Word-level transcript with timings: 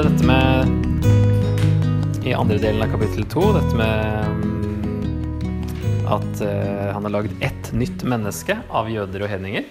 Var 0.00 0.06
det 0.08 0.12
dette 0.16 0.30
med 0.30 2.24
I 2.24 2.32
andre 2.32 2.56
delen 2.56 2.80
av 2.80 2.88
kapittel 2.88 3.26
to, 3.28 3.42
dette 3.52 3.76
med 3.76 4.24
mm, 4.32 6.06
at 6.08 6.40
uh, 6.40 6.88
han 6.94 7.04
har 7.04 7.12
lagd 7.12 7.34
ett 7.44 7.68
nytt 7.76 8.00
menneske 8.08 8.56
av 8.72 8.88
jøder 8.88 9.26
og 9.26 9.28
hedninger. 9.28 9.66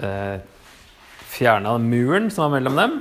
Uh, 0.00 0.40
Fjerna 1.28 1.76
muren 1.76 2.32
som 2.32 2.46
var 2.46 2.54
mellom 2.56 2.80
dem, 2.80 2.96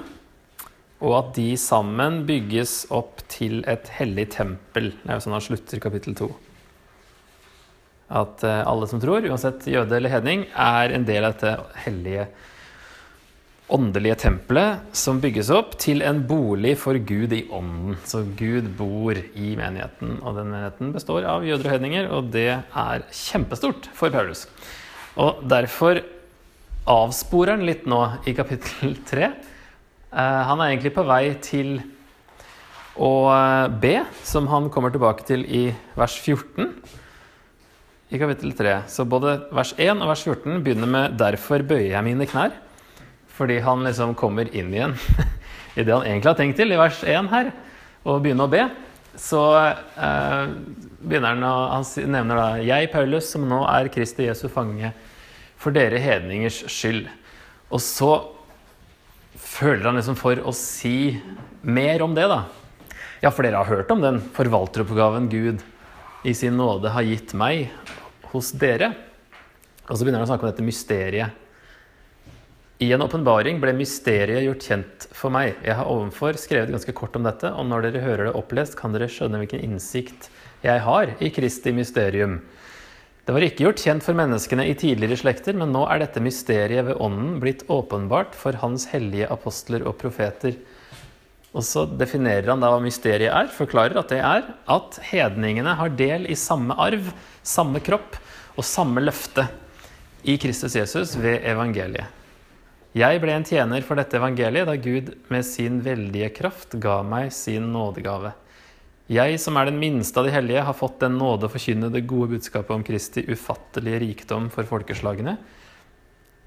og 1.00 1.16
at 1.22 1.32
de 1.40 1.48
sammen 1.56 2.28
bygges 2.28 2.92
opp 2.92 3.24
til 3.32 3.64
et 3.72 3.88
hellig 4.02 4.28
tempel. 4.36 4.92
Det 5.00 5.08
er 5.08 5.16
jo 5.16 5.24
sånn 5.30 5.40
han 5.40 5.48
slutter 5.48 5.80
kapittel 5.80 6.12
to. 6.26 6.28
At 8.12 8.44
uh, 8.44 8.68
alle 8.68 8.92
som 8.92 9.00
tror, 9.00 9.24
uansett 9.32 9.64
jøde 9.64 9.96
eller 9.96 10.12
hedning, 10.20 10.44
er 10.52 10.92
en 10.92 11.08
del 11.08 11.24
av 11.24 11.40
dette 11.40 11.56
hellige, 11.88 12.28
åndelige 13.74 14.18
tempelet 14.24 14.96
som 14.98 15.20
bygges 15.22 15.52
opp 15.54 15.76
til 15.82 16.02
en 16.06 16.24
bolig 16.28 16.76
for 16.82 16.98
Gud 16.98 17.34
i 17.36 17.44
ånden. 17.54 17.98
Så 18.08 18.24
Gud 18.38 18.72
bor 18.78 19.18
i 19.18 19.54
menigheten, 19.60 20.18
og 20.24 20.40
den 20.40 20.50
menigheten 20.52 20.94
består 20.96 21.28
av 21.30 21.46
jøder 21.48 21.70
og 21.70 21.76
hedninger, 21.76 22.10
og 22.14 22.32
det 22.34 22.50
er 22.58 23.06
kjempestort 23.14 23.90
for 23.98 24.14
Paulus. 24.14 24.48
Og 25.20 25.44
derfor 25.50 26.02
avsporer 26.90 27.58
han 27.58 27.68
litt 27.68 27.86
nå 27.90 28.02
i 28.30 28.34
kapittel 28.38 28.96
tre. 29.10 29.34
Eh, 30.10 30.42
han 30.50 30.62
er 30.62 30.72
egentlig 30.72 30.96
på 30.96 31.06
vei 31.06 31.24
til 31.44 31.76
å 33.00 33.12
eh, 33.34 33.68
be, 33.82 34.00
som 34.26 34.50
han 34.50 34.72
kommer 34.74 34.94
tilbake 34.94 35.28
til 35.28 35.46
i 35.46 35.68
vers 36.00 36.18
14 36.18 36.74
i 38.10 38.18
kapittel 38.18 38.56
3. 38.58 38.80
Så 38.90 39.06
både 39.06 39.36
vers 39.54 39.76
1 39.78 40.02
og 40.02 40.10
vers 40.10 40.24
14 40.26 40.64
begynner 40.66 40.90
med 40.90 41.18
'derfor 41.20 41.62
bøyer 41.62 41.94
jeg 41.94 42.04
mine 42.04 42.26
knær'. 42.26 42.58
Fordi 43.40 43.62
han 43.64 43.86
liksom 43.88 44.18
kommer 44.20 44.50
inn 44.52 44.74
igjen 44.76 44.98
i 45.78 45.86
det 45.86 45.94
han 45.94 46.04
egentlig 46.04 46.34
har 46.34 46.40
tenkt 46.40 46.60
til 46.60 46.76
i 46.76 46.80
vers 46.80 47.00
1 47.08 47.30
her, 47.32 47.52
og 48.04 48.20
begynner 48.24 48.50
å 48.50 48.52
be. 48.52 48.66
Så 49.20 49.40
eh, 49.56 50.52
begynner 51.00 51.36
han 51.36 51.48
å 51.48 51.54
Han 51.74 51.88
nevner 52.12 52.40
da 52.40 52.50
'Jeg, 52.60 52.92
Paulus, 52.92 53.32
som 53.32 53.48
nå 53.48 53.64
er 53.68 53.92
Kristi 53.92 54.28
Jesu 54.28 54.50
fange, 54.52 54.92
for 55.58 55.72
dere 55.72 56.00
hedningers 56.00 56.64
skyld'. 56.68 57.10
Og 57.72 57.82
så 57.84 58.12
føler 59.40 59.88
han 59.88 60.00
liksom 60.00 60.18
for 60.20 60.40
å 60.44 60.54
si 60.56 61.20
mer 61.62 62.04
om 62.04 62.16
det, 62.16 62.28
da. 62.28 62.44
Ja, 63.24 63.32
for 63.32 63.44
dere 63.44 63.60
har 63.60 63.68
hørt 63.68 63.92
om 63.92 64.02
den 64.02 64.22
forvalteroppgaven 64.36 65.28
Gud 65.32 65.64
i 66.24 66.34
sin 66.36 66.58
nåde 66.60 66.92
har 66.92 67.08
gitt 67.08 67.34
meg 67.34 67.70
hos 68.32 68.52
dere. 68.52 68.94
Og 69.88 69.98
så 69.98 70.04
begynner 70.04 70.22
han 70.22 70.28
å 70.28 70.32
snakke 70.32 70.48
om 70.48 70.52
dette 70.52 70.66
mysteriet. 70.66 71.48
I 72.80 72.94
en 72.96 73.02
åpenbaring 73.04 73.58
ble 73.60 73.74
mysteriet 73.76 74.46
gjort 74.46 74.64
kjent 74.64 75.06
for 75.12 75.34
meg. 75.36 75.58
Jeg 75.68 75.76
har 75.76 75.88
ovenfor 75.92 76.38
skrevet 76.40 76.72
ganske 76.72 76.94
kort 76.96 77.18
om 77.20 77.26
dette, 77.28 77.50
og 77.52 77.66
når 77.68 77.90
dere 77.90 78.04
hører 78.06 78.30
det 78.30 78.38
opplest, 78.40 78.78
kan 78.80 78.94
dere 78.96 79.10
skjønne 79.12 79.42
hvilken 79.42 79.66
innsikt 79.66 80.30
jeg 80.64 80.80
har 80.86 81.12
i 81.20 81.28
Kristi 81.36 81.74
mysterium. 81.76 82.38
Det 83.28 83.34
var 83.36 83.44
ikke 83.44 83.66
gjort 83.66 83.84
kjent 83.84 84.06
for 84.06 84.16
menneskene 84.16 84.64
i 84.72 84.78
tidligere 84.80 85.20
slekter, 85.20 85.58
men 85.60 85.74
nå 85.76 85.82
er 85.92 86.00
dette 86.06 86.24
mysteriet 86.24 86.88
ved 86.88 87.02
Ånden 87.04 87.34
blitt 87.44 87.66
åpenbart 87.68 88.38
for 88.40 88.56
Hans 88.62 88.88
hellige 88.94 89.28
apostler 89.28 89.84
og 89.84 89.98
profeter. 90.00 90.56
Og 91.52 91.66
så 91.68 91.84
definerer 92.00 92.48
han 92.48 92.64
da 92.64 92.70
hva 92.72 92.80
mysteriet 92.80 93.34
er, 93.34 93.52
forklarer 93.52 94.00
at 94.00 94.14
det 94.14 94.22
er 94.24 94.48
at 94.72 95.02
hedningene 95.10 95.76
har 95.82 95.92
del 96.00 96.30
i 96.32 96.40
samme 96.40 96.80
arv, 96.80 97.12
samme 97.44 97.84
kropp 97.84 98.16
og 98.56 98.64
samme 98.64 99.04
løfte 99.04 99.50
i 100.24 100.38
Kristus 100.40 100.80
Jesus 100.80 101.18
ved 101.20 101.44
evangeliet. 101.44 102.19
Jeg 102.98 103.20
ble 103.22 103.36
en 103.38 103.46
tjener 103.46 103.84
for 103.86 104.00
dette 104.00 104.18
evangeliet 104.18 104.66
da 104.66 104.74
Gud 104.82 105.12
med 105.30 105.46
sin 105.46 105.78
veldige 105.86 106.32
kraft 106.34 106.74
ga 106.82 107.04
meg 107.06 107.30
sin 107.36 107.68
nådegave. 107.70 108.32
Jeg 109.10 109.40
som 109.42 109.58
er 109.58 109.70
den 109.70 109.78
minste 109.82 110.22
av 110.22 110.26
de 110.26 110.34
hellige, 110.34 110.62
har 110.66 110.78
fått 110.78 111.00
den 111.02 111.16
nåde 111.18 111.46
å 111.46 111.54
forkynne 111.54 111.88
det 111.94 112.04
gode 112.10 112.36
budskapet 112.36 112.74
om 112.76 112.84
Kristi 112.86 113.24
ufattelige 113.30 114.02
rikdom 114.04 114.52
for 114.54 114.70
folkeslagene, 114.70 115.34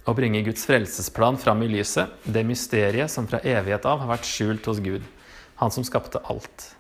og 0.07 0.19
bringe 0.19 0.45
Guds 0.47 0.67
frelsesplan 0.67 1.39
fram 1.39 1.63
i 1.63 1.71
lyset, 1.71 2.11
det 2.23 2.43
mysteriet 2.47 3.11
som 3.11 3.27
fra 3.31 3.43
evighet 3.43 3.87
av 3.87 4.03
har 4.03 4.11
vært 4.17 4.31
skjult 4.31 4.71
hos 4.71 4.83
Gud, 4.83 5.03
Han 5.63 5.71
som 5.71 5.85
skapte 5.87 6.19
alt. 6.27 6.73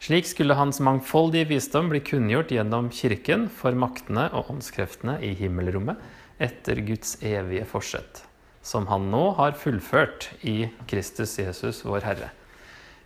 Slik 0.00 0.28
skulle 0.28 0.56
hans 0.56 0.78
mangfoldige 0.80 1.48
visdom 1.50 1.88
bli 1.90 2.00
kunngjort 2.04 2.52
gjennom 2.54 2.88
Kirken 2.92 3.48
for 3.52 3.76
maktene 3.76 4.28
og 4.36 4.52
åndskreftene 4.52 5.18
i 5.24 5.34
himmelrommet 5.36 6.00
etter 6.40 6.80
Guds 6.84 7.16
evige 7.24 7.64
forsett, 7.68 8.25
som 8.66 8.88
han 8.90 9.10
nå 9.12 9.28
har 9.38 9.54
fullført 9.60 10.32
i 10.42 10.66
Kristus 10.90 11.36
Jesus, 11.38 11.84
vår 11.86 12.06
Herre. 12.08 12.30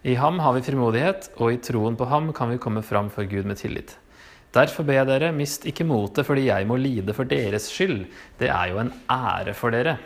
I 0.08 0.14
ham 0.16 0.38
har 0.40 0.54
vi 0.56 0.64
frimodighet, 0.64 1.34
og 1.36 1.52
i 1.52 1.58
troen 1.60 1.98
på 2.00 2.06
ham 2.08 2.30
kan 2.36 2.48
vi 2.54 2.60
komme 2.62 2.80
fram 2.86 3.10
for 3.12 3.28
Gud 3.28 3.48
med 3.48 3.60
tillit. 3.60 3.98
Derfor 4.56 4.86
ber 4.88 4.96
jeg 4.96 5.08
dere, 5.10 5.34
mist 5.36 5.66
ikke 5.68 5.84
motet 5.86 6.26
fordi 6.26 6.48
jeg 6.48 6.66
må 6.66 6.78
lide 6.80 7.14
for 7.14 7.28
deres 7.28 7.68
skyld. 7.70 8.06
Det 8.40 8.48
er 8.48 8.72
jo 8.72 8.80
en 8.80 8.94
ære 9.12 9.52
for 9.54 9.76
dere. 9.76 9.98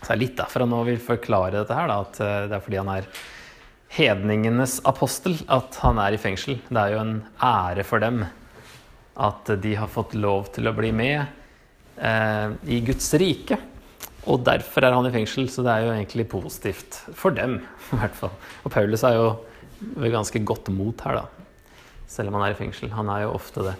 Så 0.00 0.08
det 0.08 0.14
er 0.14 0.22
litt 0.22 0.40
derfor 0.40 0.64
han 0.64 0.72
nå 0.72 0.80
vil 0.88 1.02
forklare 1.04 1.58
dette 1.58 1.76
her, 1.76 1.90
da, 1.90 2.00
at 2.00 2.22
eh, 2.24 2.46
det 2.48 2.56
er 2.56 2.64
fordi 2.64 2.80
han 2.80 2.92
er 2.96 3.10
hedningenes 3.90 4.78
apostel 4.88 5.36
at 5.52 5.76
han 5.84 6.00
er 6.00 6.16
i 6.16 6.22
fengsel. 6.22 6.56
Det 6.70 6.80
er 6.80 6.96
jo 6.96 7.02
en 7.04 7.18
ære 7.36 7.84
for 7.84 8.02
dem 8.02 8.24
at 9.20 9.52
de 9.60 9.76
har 9.76 9.92
fått 9.92 10.16
lov 10.16 10.48
til 10.54 10.70
å 10.70 10.74
bli 10.74 10.94
med 10.96 11.20
eh, 12.00 12.56
i 12.72 12.80
Guds 12.86 13.12
rike. 13.20 13.60
Og 14.28 14.42
derfor 14.44 14.84
er 14.84 14.92
han 14.96 15.08
i 15.08 15.12
fengsel, 15.14 15.48
så 15.48 15.64
det 15.64 15.72
er 15.72 15.86
jo 15.86 15.94
egentlig 15.94 16.26
positivt 16.28 16.98
for 17.16 17.32
dem. 17.36 17.60
i 17.92 18.00
hvert 18.00 18.18
fall. 18.18 18.34
Og 18.64 18.74
Paulus 18.74 19.04
er 19.06 19.16
jo 19.16 19.28
ved 19.96 20.12
ganske 20.12 20.42
godt 20.44 20.68
mot 20.74 21.06
her, 21.06 21.22
da. 21.22 21.76
Selv 22.10 22.28
om 22.28 22.36
han 22.38 22.48
er 22.48 22.54
i 22.54 22.58
fengsel. 22.58 22.90
Han 22.92 23.08
er 23.12 23.24
jo 23.24 23.34
ofte 23.38 23.64
det. 23.70 23.76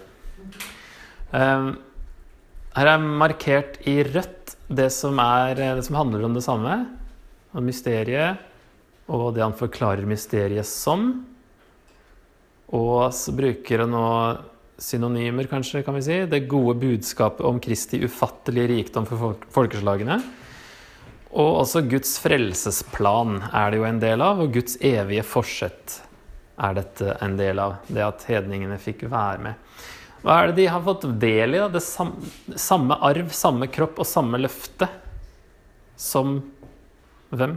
Um, 1.31 1.75
her 2.75 2.87
er 2.87 3.03
markert 3.03 3.77
i 3.87 3.99
rødt 4.07 4.55
det 4.71 4.87
som, 4.95 5.19
er, 5.19 5.59
det 5.59 5.85
som 5.85 5.99
handler 5.99 6.25
om 6.25 6.37
det 6.37 6.45
samme. 6.45 6.79
Om 7.51 7.67
mysteriet 7.67 8.47
og 9.11 9.33
det 9.35 9.43
han 9.43 9.57
forklarer 9.57 10.07
mysteriet 10.07 10.67
som. 10.67 11.09
Og 12.71 13.11
så 13.15 13.33
bruker 13.35 13.83
han 13.83 13.91
nå 13.91 14.07
synonymer, 14.81 15.47
kanskje, 15.49 15.83
kan 15.85 15.95
vi 15.97 16.03
si. 16.05 16.19
Det 16.25 16.47
gode 16.49 16.79
budskapet 16.81 17.45
om 17.45 17.59
Kristi 17.61 18.01
ufattelige 18.05 18.71
rikdom 18.73 19.07
for 19.09 19.37
folkeslagene. 19.53 20.17
Og 21.31 21.61
også 21.61 21.85
Guds 21.87 22.17
frelsesplan 22.19 23.37
er 23.53 23.71
det 23.71 23.79
jo 23.79 23.87
en 23.87 24.01
del 24.01 24.23
av, 24.25 24.41
og 24.43 24.51
Guds 24.55 24.75
evige 24.83 25.23
forsett 25.23 26.01
er 26.61 26.75
dette 26.81 27.15
en 27.23 27.37
del 27.39 27.61
av. 27.61 27.77
Det 27.87 28.03
at 28.03 28.25
hedningene 28.27 28.79
fikk 28.81 29.05
være 29.11 29.45
med. 29.45 29.77
Hva 30.21 30.37
er 30.37 30.51
det 30.51 30.59
de 30.59 30.67
har 30.69 30.83
fått 30.85 31.07
del 31.21 31.55
i? 31.55 31.61
da? 31.61 31.69
Det 31.71 31.81
samme, 31.85 32.33
samme 32.59 32.97
arv, 33.07 33.31
samme 33.33 33.69
kropp 33.71 34.03
og 34.03 34.09
samme 34.09 34.41
løfte 34.41 34.89
som 35.97 36.39
hvem? 37.31 37.55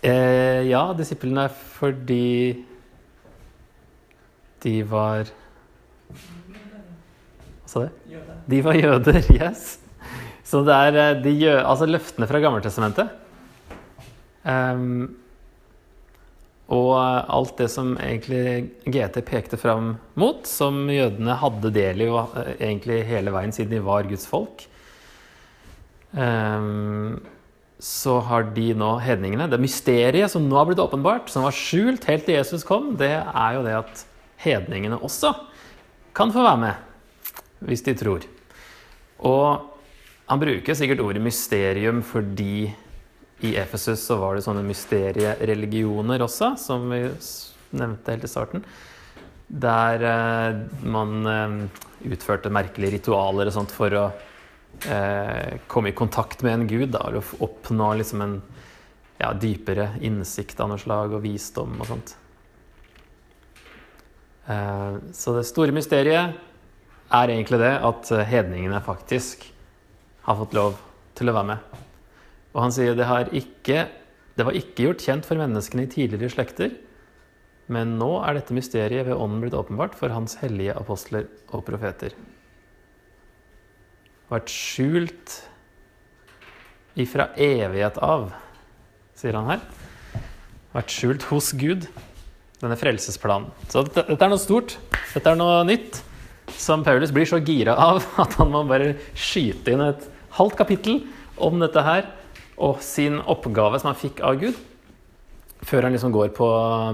Eh, 0.00 0.64
ja, 0.70 0.82
disiplene 0.96 1.44
fordi 1.52 2.64
de 4.64 4.74
var 4.86 5.30
Hva 6.10 7.70
sa 7.70 7.86
du? 7.86 7.90
De 8.50 8.60
var 8.66 8.74
jøder, 8.74 9.22
yes. 9.40 9.78
Så 10.50 10.64
det 10.66 10.74
er 10.74 10.98
eh, 10.98 11.16
de 11.22 11.32
jø, 11.44 11.56
altså 11.62 11.86
løftene 11.86 12.26
fra 12.26 12.40
Gammeltestamentet. 12.42 13.12
Um, 14.42 15.20
og 16.70 16.94
alt 17.00 17.56
det 17.58 17.66
som 17.72 17.96
egentlig 17.98 18.70
GT 18.86 19.20
pekte 19.26 19.58
fram 19.60 19.96
mot, 20.18 20.46
som 20.46 20.84
jødene 20.90 21.34
hadde 21.38 21.72
del 21.74 22.04
i 22.06 22.08
eh, 22.10 22.52
egentlig 22.56 23.02
hele 23.08 23.34
veien 23.34 23.54
siden 23.54 23.74
de 23.74 23.82
var 23.86 24.06
Guds 24.10 24.26
folk. 24.30 24.66
Um, 26.14 27.20
så 27.80 28.16
har 28.26 28.48
de 28.50 28.72
nå 28.74 28.88
hedningene 28.98 29.46
Det 29.46 29.60
mysteriet 29.62 30.32
som 30.32 30.48
nå 30.48 30.56
har 30.58 30.66
blitt 30.68 30.82
åpenbart, 30.82 31.30
som 31.30 31.46
var 31.46 31.54
skjult 31.54 32.06
helt 32.10 32.26
til 32.26 32.36
Jesus 32.36 32.66
kom, 32.66 32.96
det 32.98 33.12
er 33.20 33.56
jo 33.56 33.62
det 33.66 33.76
at 33.78 34.02
hedningene 34.40 34.98
også 35.00 35.32
kan 36.16 36.32
få 36.34 36.44
være 36.44 36.62
med, 36.64 37.26
hvis 37.68 37.84
de 37.86 37.94
tror. 37.98 38.24
Og 39.26 39.66
han 40.30 40.40
bruker 40.40 40.76
sikkert 40.78 41.02
ordet 41.04 41.22
mysterium 41.22 42.00
fordi 42.06 42.70
i 43.40 43.54
Efesus 43.56 44.02
så 44.04 44.18
var 44.20 44.36
det 44.36 44.44
sånne 44.44 44.62
mysteriereligioner 44.66 46.22
også, 46.22 46.52
som 46.60 46.90
vi 46.92 47.06
nevnte 47.76 48.12
helt 48.12 48.26
i 48.26 48.30
starten. 48.30 48.64
Der 49.50 50.04
eh, 50.06 50.58
man 50.86 51.26
eh, 51.26 51.54
utførte 52.12 52.52
merkelige 52.52 52.98
ritualer 52.98 53.48
og 53.48 53.56
sånt 53.56 53.72
for 53.74 53.96
å 53.96 54.04
eh, 54.86 55.56
komme 55.70 55.90
i 55.90 55.96
kontakt 55.96 56.44
med 56.46 56.54
en 56.54 56.66
gud. 56.70 56.90
Da, 56.94 57.08
og 57.08 57.42
oppnå 57.48 57.94
liksom 58.02 58.26
en 58.26 58.36
ja, 59.20 59.32
dypere 59.32 59.94
innsikt 60.04 60.60
av 60.60 60.70
noe 60.70 60.80
slag 60.80 61.16
og 61.16 61.24
visdom 61.24 61.80
og 61.80 61.90
sånt. 61.90 62.14
Eh, 64.50 64.98
så 65.14 65.34
det 65.36 65.46
store 65.48 65.74
mysteriet 65.74 66.36
er 67.10 67.32
egentlig 67.32 67.60
det 67.62 67.72
at 67.86 68.12
hedningene 68.30 68.82
faktisk 68.84 69.46
har 70.26 70.38
fått 70.38 70.54
lov 70.56 70.78
til 71.18 71.30
å 71.30 71.36
være 71.36 71.50
med. 71.52 71.80
Og 72.54 72.64
han 72.64 72.74
sier 72.74 72.96
det, 72.98 73.06
ikke, 73.36 73.86
det 74.36 74.46
var 74.46 74.56
ikke 74.58 74.88
gjort 74.88 75.04
kjent 75.06 75.26
for 75.28 75.38
menneskene 75.38 75.86
i 75.86 75.90
tidligere 75.90 76.32
slekter, 76.34 76.74
men 77.70 77.94
nå 78.00 78.16
er 78.24 78.34
dette 78.34 78.54
mysteriet 78.56 79.06
ved 79.06 79.14
ånden 79.14 79.44
blitt 79.44 79.54
åpenbart 79.54 79.94
for 79.98 80.10
hans 80.10 80.34
hellige 80.40 80.74
apostler 80.74 81.28
og 81.54 81.62
profeter. 81.68 82.16
Vært 84.30 84.50
skjult 84.50 85.36
ifra 86.98 87.28
evighet 87.38 87.98
av, 88.02 88.32
sier 89.18 89.38
han 89.38 89.52
her. 89.52 89.62
Vært 90.74 90.94
skjult 90.94 91.26
hos 91.30 91.52
Gud, 91.58 91.86
denne 92.60 92.76
frelsesplanen. 92.78 93.50
Så 93.72 93.84
dette, 93.86 94.04
dette 94.10 94.26
er 94.26 94.32
noe 94.32 94.40
stort. 94.40 94.76
Dette 95.14 95.32
er 95.32 95.38
noe 95.38 95.62
nytt 95.68 96.02
som 96.60 96.84
Paulus 96.84 97.12
blir 97.14 97.28
så 97.28 97.40
gira 97.42 97.76
av 97.78 98.02
at 98.22 98.36
han 98.40 98.52
må 98.52 98.64
bare 98.68 98.94
skyte 99.14 99.74
inn 99.74 99.84
et 99.84 100.08
halvt 100.36 100.58
kapittel 100.60 101.02
om 101.40 101.60
dette 101.62 101.84
her 101.84 102.08
og 102.60 102.82
sin 102.84 103.18
oppgave 103.24 103.80
som 103.80 103.90
han 103.90 103.98
fikk 103.98 104.20
av 104.26 104.36
Gud, 104.42 104.56
før 105.64 105.86
han 105.86 105.94
liksom 105.96 106.12
går 106.12 106.32
på 106.36 106.48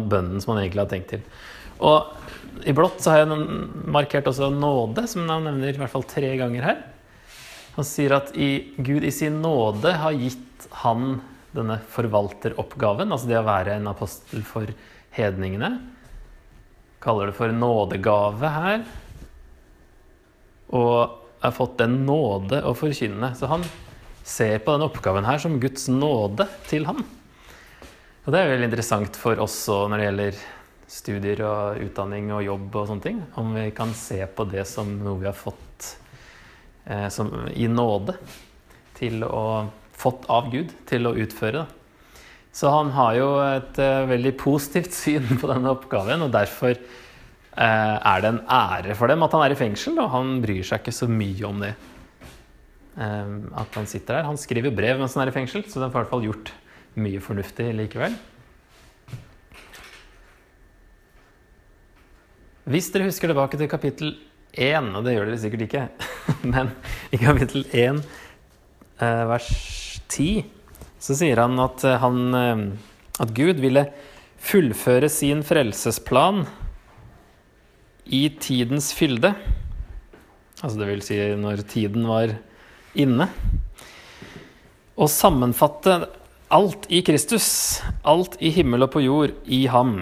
bønnen 0.07 0.43
som 0.43 0.55
han 0.55 0.63
egentlig 0.63 0.85
har 0.85 0.93
tenkt 0.93 1.11
til. 1.17 1.25
Og 1.83 2.67
i 2.67 2.73
blått 2.77 3.03
så 3.03 3.13
har 3.13 3.25
jeg 3.25 3.39
markert 3.93 4.29
også 4.31 4.49
nåde, 4.55 5.05
som 5.11 5.27
han 5.29 5.45
nevner 5.49 5.75
i 5.75 5.81
hvert 5.81 5.93
fall 5.93 6.07
tre 6.09 6.31
ganger 6.39 6.69
her. 6.71 6.85
Han 7.77 7.85
sier 7.85 8.15
at 8.17 8.31
i, 8.39 8.73
Gud 8.79 9.05
i 9.05 9.13
sin 9.13 9.43
nåde 9.43 9.93
har 10.01 10.15
gitt 10.17 10.69
han 10.85 11.19
denne 11.57 11.81
forvalteroppgaven, 11.93 13.13
altså 13.13 13.29
det 13.29 13.41
å 13.41 13.47
være 13.47 13.77
en 13.77 13.91
apostel 13.91 14.45
for 14.47 14.71
hedningene. 15.17 15.73
Kaller 17.03 17.31
det 17.31 17.37
for 17.39 17.53
nådegave 17.53 18.51
her. 18.53 18.85
Og 20.77 21.23
har 21.41 21.55
fått 21.55 21.79
den 21.79 22.01
nåde 22.07 22.63
å 22.67 22.75
forkynne. 22.77 23.33
Så 23.39 23.49
han 23.51 23.65
ser 24.27 24.59
på 24.59 24.75
denne 24.75 24.89
oppgaven 24.91 25.27
her 25.29 25.41
som 25.43 25.61
Guds 25.63 25.87
nåde 25.93 26.49
til 26.71 26.89
ham. 26.89 27.05
Og 28.27 28.33
det 28.35 28.41
er 28.41 28.51
veldig 28.51 28.71
interessant 28.73 29.19
for 29.19 29.39
oss 29.39 29.61
når 29.71 29.97
det 29.97 30.07
gjelder 30.09 30.41
studier 30.91 31.43
og 31.47 31.83
utdanning 31.83 32.33
og 32.35 32.45
jobb 32.47 32.81
og 32.81 32.91
sånne 32.91 33.05
ting. 33.05 33.23
Om 33.39 33.55
vi 33.55 33.69
kan 33.75 33.95
se 33.95 34.19
på 34.27 34.47
det 34.51 34.67
som 34.69 34.91
noe 35.03 35.21
vi 35.23 35.29
har 35.31 35.39
fått 35.39 35.93
eh, 36.85 37.07
som, 37.15 37.31
i 37.55 37.69
nåde 37.71 38.17
til 38.99 39.23
å 39.27 39.47
fått 39.97 40.27
av 40.33 40.51
Gud 40.53 40.73
til 40.89 41.09
å 41.09 41.15
utføre. 41.17 41.65
Så 42.57 42.71
han 42.73 42.93
har 42.97 43.17
jo 43.19 43.27
et 43.45 43.81
uh, 43.83 44.07
veldig 44.09 44.33
positivt 44.41 44.95
syn 45.03 45.37
på 45.41 45.51
denne 45.51 45.75
oppgaven, 45.75 46.25
og 46.25 46.33
derfor 46.33 46.73
uh, 46.73 47.97
er 47.99 48.23
det 48.25 48.31
en 48.33 48.45
ære 48.49 48.97
for 48.97 49.13
dem 49.13 49.27
at 49.27 49.37
han 49.37 49.45
er 49.45 49.57
i 49.57 49.59
fengsel, 49.61 49.99
og 50.01 50.13
han 50.15 50.39
bryr 50.45 50.65
seg 50.65 50.81
ikke 50.81 50.97
så 50.97 51.11
mye 51.11 51.45
om 51.49 51.61
det. 51.65 51.75
Um, 52.97 53.51
at 53.61 53.77
han 53.77 53.85
sitter 53.85 54.17
der. 54.17 54.31
Han 54.31 54.41
skriver 54.41 54.73
brev 54.73 54.97
mens 54.97 55.19
han 55.19 55.27
er 55.27 55.33
i 55.33 55.37
fengsel, 55.37 55.67
så 55.69 55.77
det 55.77 55.91
har 55.91 55.93
i 55.93 55.99
hvert 55.99 56.15
fall 56.15 56.25
gjort 56.25 56.55
mye 56.97 57.21
fornuftig 57.21 57.69
likevel. 57.77 58.17
Hvis 62.67 62.89
dere 62.91 63.07
husker 63.07 63.31
tilbake 63.31 63.61
til 63.61 63.69
kapittel 63.71 64.17
1, 64.57 64.95
og 64.97 65.05
det 65.05 65.13
gjør 65.13 65.29
dere 65.29 65.43
sikkert 65.45 65.67
ikke, 65.69 65.85
men 66.55 66.73
i 67.13 67.21
kapittel 67.21 67.69
1 67.69 68.01
eh, 68.01 69.25
vers 69.29 69.51
10 70.09 70.56
så 71.03 71.17
sier 71.19 71.41
han 71.43 71.59
at, 71.63 71.85
eh, 71.85 71.99
han 72.03 72.35
eh, 72.35 72.63
at 73.23 73.33
Gud 73.37 73.61
ville 73.63 73.87
fullføre 74.47 75.09
sin 75.13 75.43
frelsesplan 75.47 76.45
i 78.07 78.29
tidens 78.41 78.93
fylde. 78.95 79.33
Altså 80.63 80.77
det 80.81 80.91
vil 80.91 81.03
si 81.05 81.19
når 81.37 81.65
tiden 81.69 82.07
var 82.09 82.37
inne. 82.97 83.29
Og 84.97 85.11
sammenfatte 85.13 85.99
alt 86.53 86.87
i 86.89 87.03
Kristus, 87.05 87.83
alt 88.07 88.39
i 88.41 88.53
himmel 88.55 88.87
og 88.87 88.95
på 88.95 89.03
jord, 89.05 89.35
i 89.45 89.67
ham. 89.69 89.99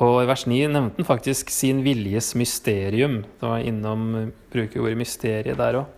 Og 0.00 0.22
i 0.22 0.28
vers 0.30 0.46
9 0.48 0.60
nevnte 0.72 1.02
han 1.02 1.08
faktisk 1.08 1.50
sin 1.52 1.82
viljes 1.84 2.32
mysterium. 2.38 3.20
Det 3.40 3.48
var 3.50 3.66
innom 3.66 4.30
bruker 4.52 4.80
ordet 4.80 5.00
mysteriet 5.02 5.58
der 5.60 5.82
òg. 5.82 5.96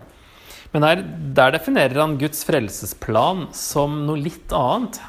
Men 0.70 0.86
der, 0.86 1.02
der, 1.36 1.56
definerer 1.56 2.00
han 2.00 2.18
Guds 2.20 2.44
frelsesplan 2.48 3.48
som 3.56 4.04
noe 4.06 4.20
litt 4.20 4.52
annet. 4.56 5.00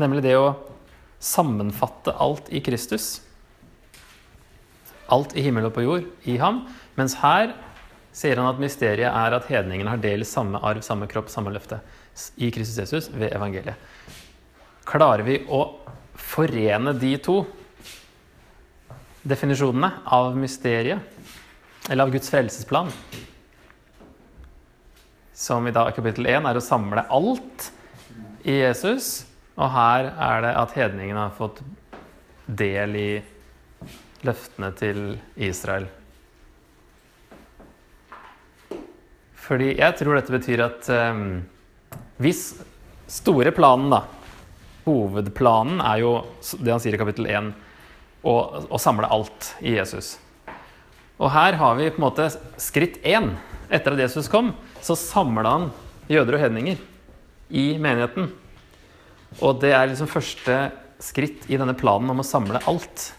Nemlig 0.00 0.24
det 0.24 0.34
å 0.40 0.54
sammenfatte 1.22 2.14
alt 2.22 2.48
i 2.48 2.62
Kristus. 2.64 3.20
Alt 5.12 5.36
i 5.36 5.44
himmel 5.44 5.68
og 5.68 5.76
på 5.76 5.84
jord 5.84 6.08
i 6.26 6.38
ham. 6.40 6.64
Mens 6.98 7.18
her 7.20 7.52
sier 8.16 8.40
han 8.40 8.48
at 8.48 8.60
mysteriet 8.62 9.12
er 9.12 9.36
at 9.36 9.48
hedningene 9.50 9.92
har 9.92 10.00
del 10.00 10.24
i 10.24 10.28
samme 10.28 10.60
arv, 10.64 10.80
samme 10.84 11.08
kropp, 11.10 11.28
samme 11.32 11.52
løfte 11.52 11.82
i 12.40 12.48
Kristus 12.54 12.80
Jesus 12.80 13.10
ved 13.12 13.34
evangeliet. 13.36 13.76
Klarer 14.86 15.26
vi 15.26 15.40
å 15.52 15.60
forene 16.16 16.94
de 16.96 17.12
to 17.20 17.40
definisjonene 19.26 19.90
av 20.14 20.36
mysteriet, 20.38 21.02
eller 21.90 22.06
av 22.06 22.12
Guds 22.14 22.30
frelsesplan, 22.32 22.90
som 25.36 25.66
i 25.68 25.70
dag 25.70 25.92
kapittel 25.92 26.24
1 26.32 26.46
er 26.48 26.56
å 26.56 26.64
samle 26.64 27.02
alt 27.12 27.66
i 28.48 28.54
Jesus, 28.56 29.26
og 29.60 29.68
her 29.74 30.08
er 30.08 30.40
det 30.46 30.52
at 30.56 30.72
hedningene 30.78 31.26
har 31.26 31.34
fått 31.36 31.60
del 32.46 32.96
i 32.96 33.10
løftene 34.24 34.70
til 34.78 35.02
Israel. 35.36 35.90
Fordi 39.46 39.74
jeg 39.76 39.98
tror 40.00 40.16
dette 40.16 40.34
betyr 40.34 40.64
at 40.64 40.88
um, 41.12 41.26
hvis 42.16 42.46
store 43.12 43.52
planen, 43.52 43.92
da 43.92 44.06
Hovedplanen 44.86 45.82
er 45.84 46.00
jo 46.00 46.12
det 46.62 46.72
han 46.72 46.80
sier 46.80 46.96
i 46.96 47.00
kapittel 47.00 47.28
1, 47.28 47.52
å, 48.24 48.34
å 48.72 48.80
samle 48.80 49.10
alt 49.12 49.52
i 49.60 49.76
Jesus. 49.76 50.14
Og 51.16 51.32
her 51.32 51.56
har 51.56 51.76
vi 51.78 51.90
på 51.90 52.00
en 52.00 52.06
måte 52.06 52.28
skritt 52.60 52.98
én. 53.06 53.32
Etter 53.72 53.96
at 53.96 54.02
Jesus 54.04 54.28
kom, 54.30 54.52
så 54.84 54.94
samla 54.98 55.52
han 55.56 55.70
jøder 56.12 56.36
og 56.36 56.42
hedninger 56.44 56.82
i 57.50 57.66
menigheten. 57.82 58.28
Og 59.42 59.60
det 59.62 59.72
er 59.74 59.88
liksom 59.90 60.10
første 60.10 60.58
skritt 61.02 61.48
i 61.50 61.58
denne 61.58 61.74
planen 61.76 62.12
om 62.12 62.22
å 62.22 62.26
samle 62.26 62.62
alt. 62.68 63.10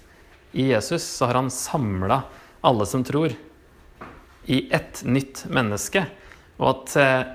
I 0.58 0.70
Jesus 0.72 1.04
så 1.04 1.28
har 1.30 1.42
han 1.42 1.52
samla 1.54 2.22
alle 2.66 2.88
som 2.90 3.04
tror, 3.06 3.34
i 4.48 4.62
ett 4.74 5.02
nytt 5.04 5.44
menneske. 5.52 6.06
Og 6.58 6.70
at 6.72 6.96
eh, 7.02 7.34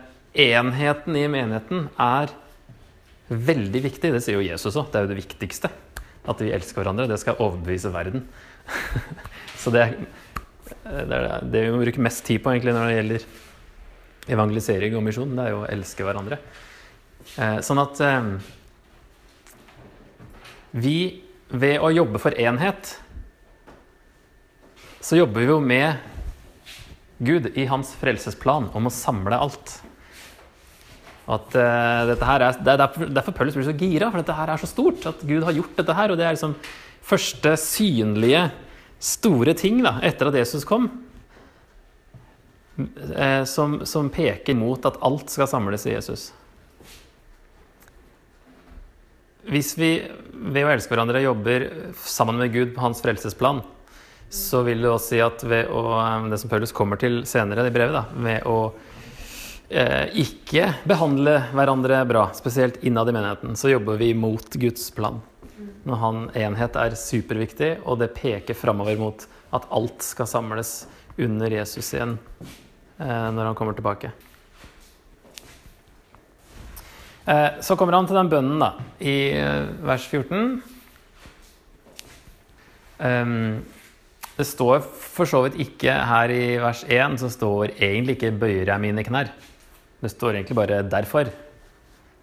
enheten 0.48 1.18
i 1.20 1.26
menigheten 1.30 1.90
er 2.00 2.32
veldig 3.28 3.82
viktig. 3.84 4.14
Det 4.14 4.22
sier 4.24 4.38
jo 4.38 4.46
Jesus 4.46 4.78
òg. 4.80 4.88
Det 4.90 5.00
er 5.00 5.06
jo 5.06 5.12
det 5.12 5.20
viktigste. 5.20 5.70
At 6.28 6.40
vi 6.40 6.52
elsker 6.54 6.80
hverandre. 6.80 7.10
Det 7.10 7.20
skal 7.20 7.40
overbevise 7.42 7.92
verden. 7.92 8.24
Så 9.60 9.72
det 9.74 9.84
er, 9.84 9.94
det 10.84 11.18
er 11.18 11.46
det 11.52 11.64
vi 11.66 11.72
må 11.72 11.82
bruke 11.82 12.04
mest 12.04 12.24
tid 12.26 12.42
på 12.42 12.52
egentlig 12.52 12.74
når 12.76 12.88
det 12.88 12.96
gjelder 12.98 13.26
evangelisering 14.32 14.96
og 14.96 15.04
misjon. 15.06 15.36
Det 15.36 15.44
er 15.44 15.54
jo 15.54 15.62
å 15.62 15.70
elske 15.70 16.06
hverandre. 16.06 16.38
Eh, 17.36 17.58
sånn 17.64 17.82
at 17.82 18.02
eh, 18.02 18.30
vi 20.72 20.96
ved 21.52 21.84
å 21.84 21.92
jobbe 21.92 22.20
for 22.22 22.36
enhet, 22.40 22.96
så 25.02 25.18
jobber 25.18 25.42
vi 25.42 25.50
jo 25.50 25.60
med 25.60 26.10
Gud 27.22 27.50
i 27.58 27.66
hans 27.70 27.92
frelsesplan 27.98 28.70
om 28.74 28.88
å 28.88 28.94
samle 28.94 29.38
alt. 29.38 29.76
At 31.30 31.54
uh, 31.54 32.02
dette 32.08 32.26
her 32.26 32.42
er, 32.42 32.56
Det 32.58 32.72
er 32.72 32.80
derfor, 32.80 33.10
derfor 33.14 33.34
Paulus 33.36 33.54
blir 33.54 33.66
så 33.68 33.76
gira, 33.78 34.08
for 34.10 34.22
dette 34.22 34.34
her 34.34 34.50
er 34.50 34.62
så 34.62 34.70
stort. 34.70 35.04
At 35.06 35.22
Gud 35.26 35.44
har 35.46 35.54
gjort 35.54 35.76
dette 35.78 35.94
her. 35.94 36.10
Og 36.10 36.18
det 36.18 36.26
er 36.26 36.34
liksom 36.34 36.56
første 37.06 37.54
synlige, 37.60 38.48
store 39.02 39.54
ting 39.58 39.82
da, 39.82 39.96
etter 40.06 40.30
at 40.30 40.38
Jesus 40.38 40.66
kom. 40.68 40.86
Uh, 42.78 43.42
som, 43.44 43.82
som, 43.86 44.08
peker 44.10 44.56
mot 44.56 44.86
at 44.88 44.96
alt 45.04 45.30
skal 45.30 45.50
samles 45.50 45.84
i 45.86 45.96
Jesus. 45.96 46.30
Hvis 49.42 49.74
vi 49.76 49.90
ved 50.32 50.64
å 50.64 50.70
elske 50.70 50.94
hverandre 50.94 51.20
jobber 51.24 51.66
sammen 51.98 52.38
med 52.38 52.54
Gud 52.54 52.72
på 52.76 52.84
hans 52.84 53.02
frelsesplan, 53.02 53.60
så 54.32 54.62
vil 54.64 54.80
det 54.80 54.88
også 54.88 55.10
si 55.12 55.20
at 55.20 55.42
ved 55.44 55.68
å, 55.68 55.82
eh, 55.98 56.28
det 56.32 56.38
som 56.40 56.48
Paulus 56.48 56.72
kommer 56.72 56.96
til 56.96 57.20
senere 57.28 57.66
i 57.68 57.74
brevet, 57.74 57.92
da, 57.98 58.04
ved 58.16 58.46
å 58.48 58.56
eh, 59.68 60.14
ikke 60.22 60.70
behandle 60.88 61.34
hverandre 61.52 62.00
bra, 62.08 62.28
spesielt 62.38 62.78
innad 62.86 63.10
i 63.10 63.16
menigheten, 63.18 63.58
så 63.58 63.74
jobber 63.74 64.00
vi 64.00 64.14
mot 64.16 64.56
Guds 64.62 64.88
plan. 64.96 65.20
Når 65.88 66.00
han 66.02 66.24
enhet 66.38 66.76
er 66.78 66.98
superviktig, 66.98 67.72
og 67.84 68.00
det 68.02 68.12
peker 68.16 68.56
framover 68.58 68.98
mot 69.00 69.24
at 69.52 69.68
alt 69.74 70.04
skal 70.04 70.28
samles 70.30 70.74
under 71.20 71.52
Jesus 71.52 71.92
igjen 71.92 72.16
eh, 72.98 73.28
når 73.34 73.50
han 73.50 73.58
kommer 73.58 73.76
tilbake. 73.76 74.12
Eh, 77.26 77.60
så 77.62 77.76
kommer 77.78 77.94
han 77.98 78.08
til 78.08 78.18
den 78.18 78.30
bønnen 78.32 78.62
da, 78.62 78.72
i 78.98 79.16
eh, 79.36 79.68
vers 79.86 80.06
14. 80.10 80.56
Um, 83.02 83.62
det 84.36 84.46
står 84.46 84.82
for 84.86 85.26
så 85.28 85.42
vidt 85.44 85.58
ikke 85.64 85.94
her 86.06 86.30
i 86.30 86.44
vers 86.62 86.84
1 86.86 87.18
så 87.18 87.30
står 87.30 87.74
egentlig 87.74 88.14
ikke 88.16 88.30
'bøyer 88.38 88.70
jeg 88.70 88.80
mine 88.80 89.02
knær'. 89.04 89.32
Det 90.00 90.10
står 90.10 90.38
egentlig 90.38 90.56
bare 90.56 90.82
'derfor'. 90.82 91.30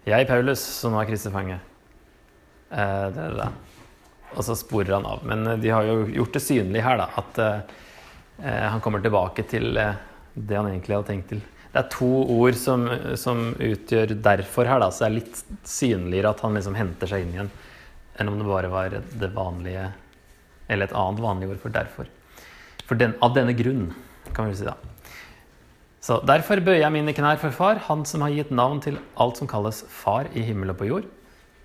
Jeg, 0.06 0.26
Paulus, 0.26 0.58
som 0.58 0.94
er 0.94 1.04
Kristi 1.04 1.30
fange. 1.30 1.54
Eh, 1.54 1.69
det 2.70 3.24
er 3.26 3.36
det. 3.40 3.48
Og 4.36 4.44
så 4.46 4.54
sporer 4.54 4.94
han 4.94 5.06
av. 5.08 5.24
Men 5.26 5.46
de 5.60 5.72
har 5.74 5.86
jo 5.88 6.04
gjort 6.20 6.36
det 6.36 6.44
synlig 6.44 6.84
her, 6.86 7.00
da, 7.00 7.08
at 7.18 7.40
eh, 7.42 8.66
han 8.70 8.82
kommer 8.84 9.02
tilbake 9.02 9.44
til 9.50 9.74
eh, 9.80 9.98
det 10.34 10.58
han 10.58 10.70
egentlig 10.70 10.96
hadde 10.96 11.10
tenkt 11.10 11.32
til. 11.32 11.42
Det 11.70 11.78
er 11.78 11.90
to 11.92 12.10
ord 12.34 12.56
som, 12.58 12.86
som 13.18 13.52
utgjør 13.54 14.16
'derfor' 14.18 14.66
her, 14.66 14.80
da, 14.82 14.90
så 14.90 15.04
det 15.04 15.08
er 15.08 15.18
litt 15.18 15.42
synligere 15.66 16.32
at 16.34 16.40
han 16.42 16.56
liksom 16.58 16.78
henter 16.78 17.10
seg 17.10 17.22
inn 17.22 17.34
igjen, 17.34 17.50
enn 18.18 18.30
om 18.30 18.38
det 18.40 18.46
bare 18.48 18.70
var 18.70 18.94
det 18.94 19.34
vanlige 19.34 19.90
Eller 20.70 20.86
et 20.86 20.94
annet 20.94 21.22
vanlig 21.22 21.48
ord 21.50 21.60
for 21.62 21.70
'derfor'. 21.70 22.10
For 22.86 22.98
den, 22.98 23.14
av 23.22 23.34
denne 23.34 23.54
grunn, 23.54 23.94
kan 24.34 24.48
vi 24.48 24.54
si 24.54 24.64
da. 24.64 24.74
Så 26.00 26.20
derfor 26.26 26.62
bøyer 26.64 26.84
jeg 26.84 26.92
mine 26.92 27.12
knær 27.12 27.38
for 27.38 27.50
Far, 27.50 27.76
Han 27.86 28.04
som 28.04 28.22
har 28.22 28.30
gitt 28.30 28.50
navn 28.50 28.80
til 28.80 28.98
alt 29.16 29.36
som 29.36 29.46
kalles 29.46 29.84
Far 29.88 30.26
i 30.34 30.42
himmel 30.42 30.70
og 30.70 30.78
på 30.78 30.88
jord. 30.88 31.04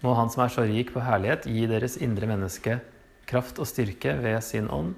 Må 0.05 0.13
Han 0.13 0.29
som 0.29 0.43
er 0.45 0.53
så 0.53 0.67
rik 0.69 0.93
på 0.93 1.01
herlighet, 1.01 1.47
gi 1.49 1.65
deres 1.69 1.97
indre 1.97 2.29
menneske 2.29 2.77
kraft 3.25 3.57
og 3.57 3.65
styrke 3.69 4.13
ved 4.21 4.37
sin 4.45 4.69
ånd. 4.69 4.93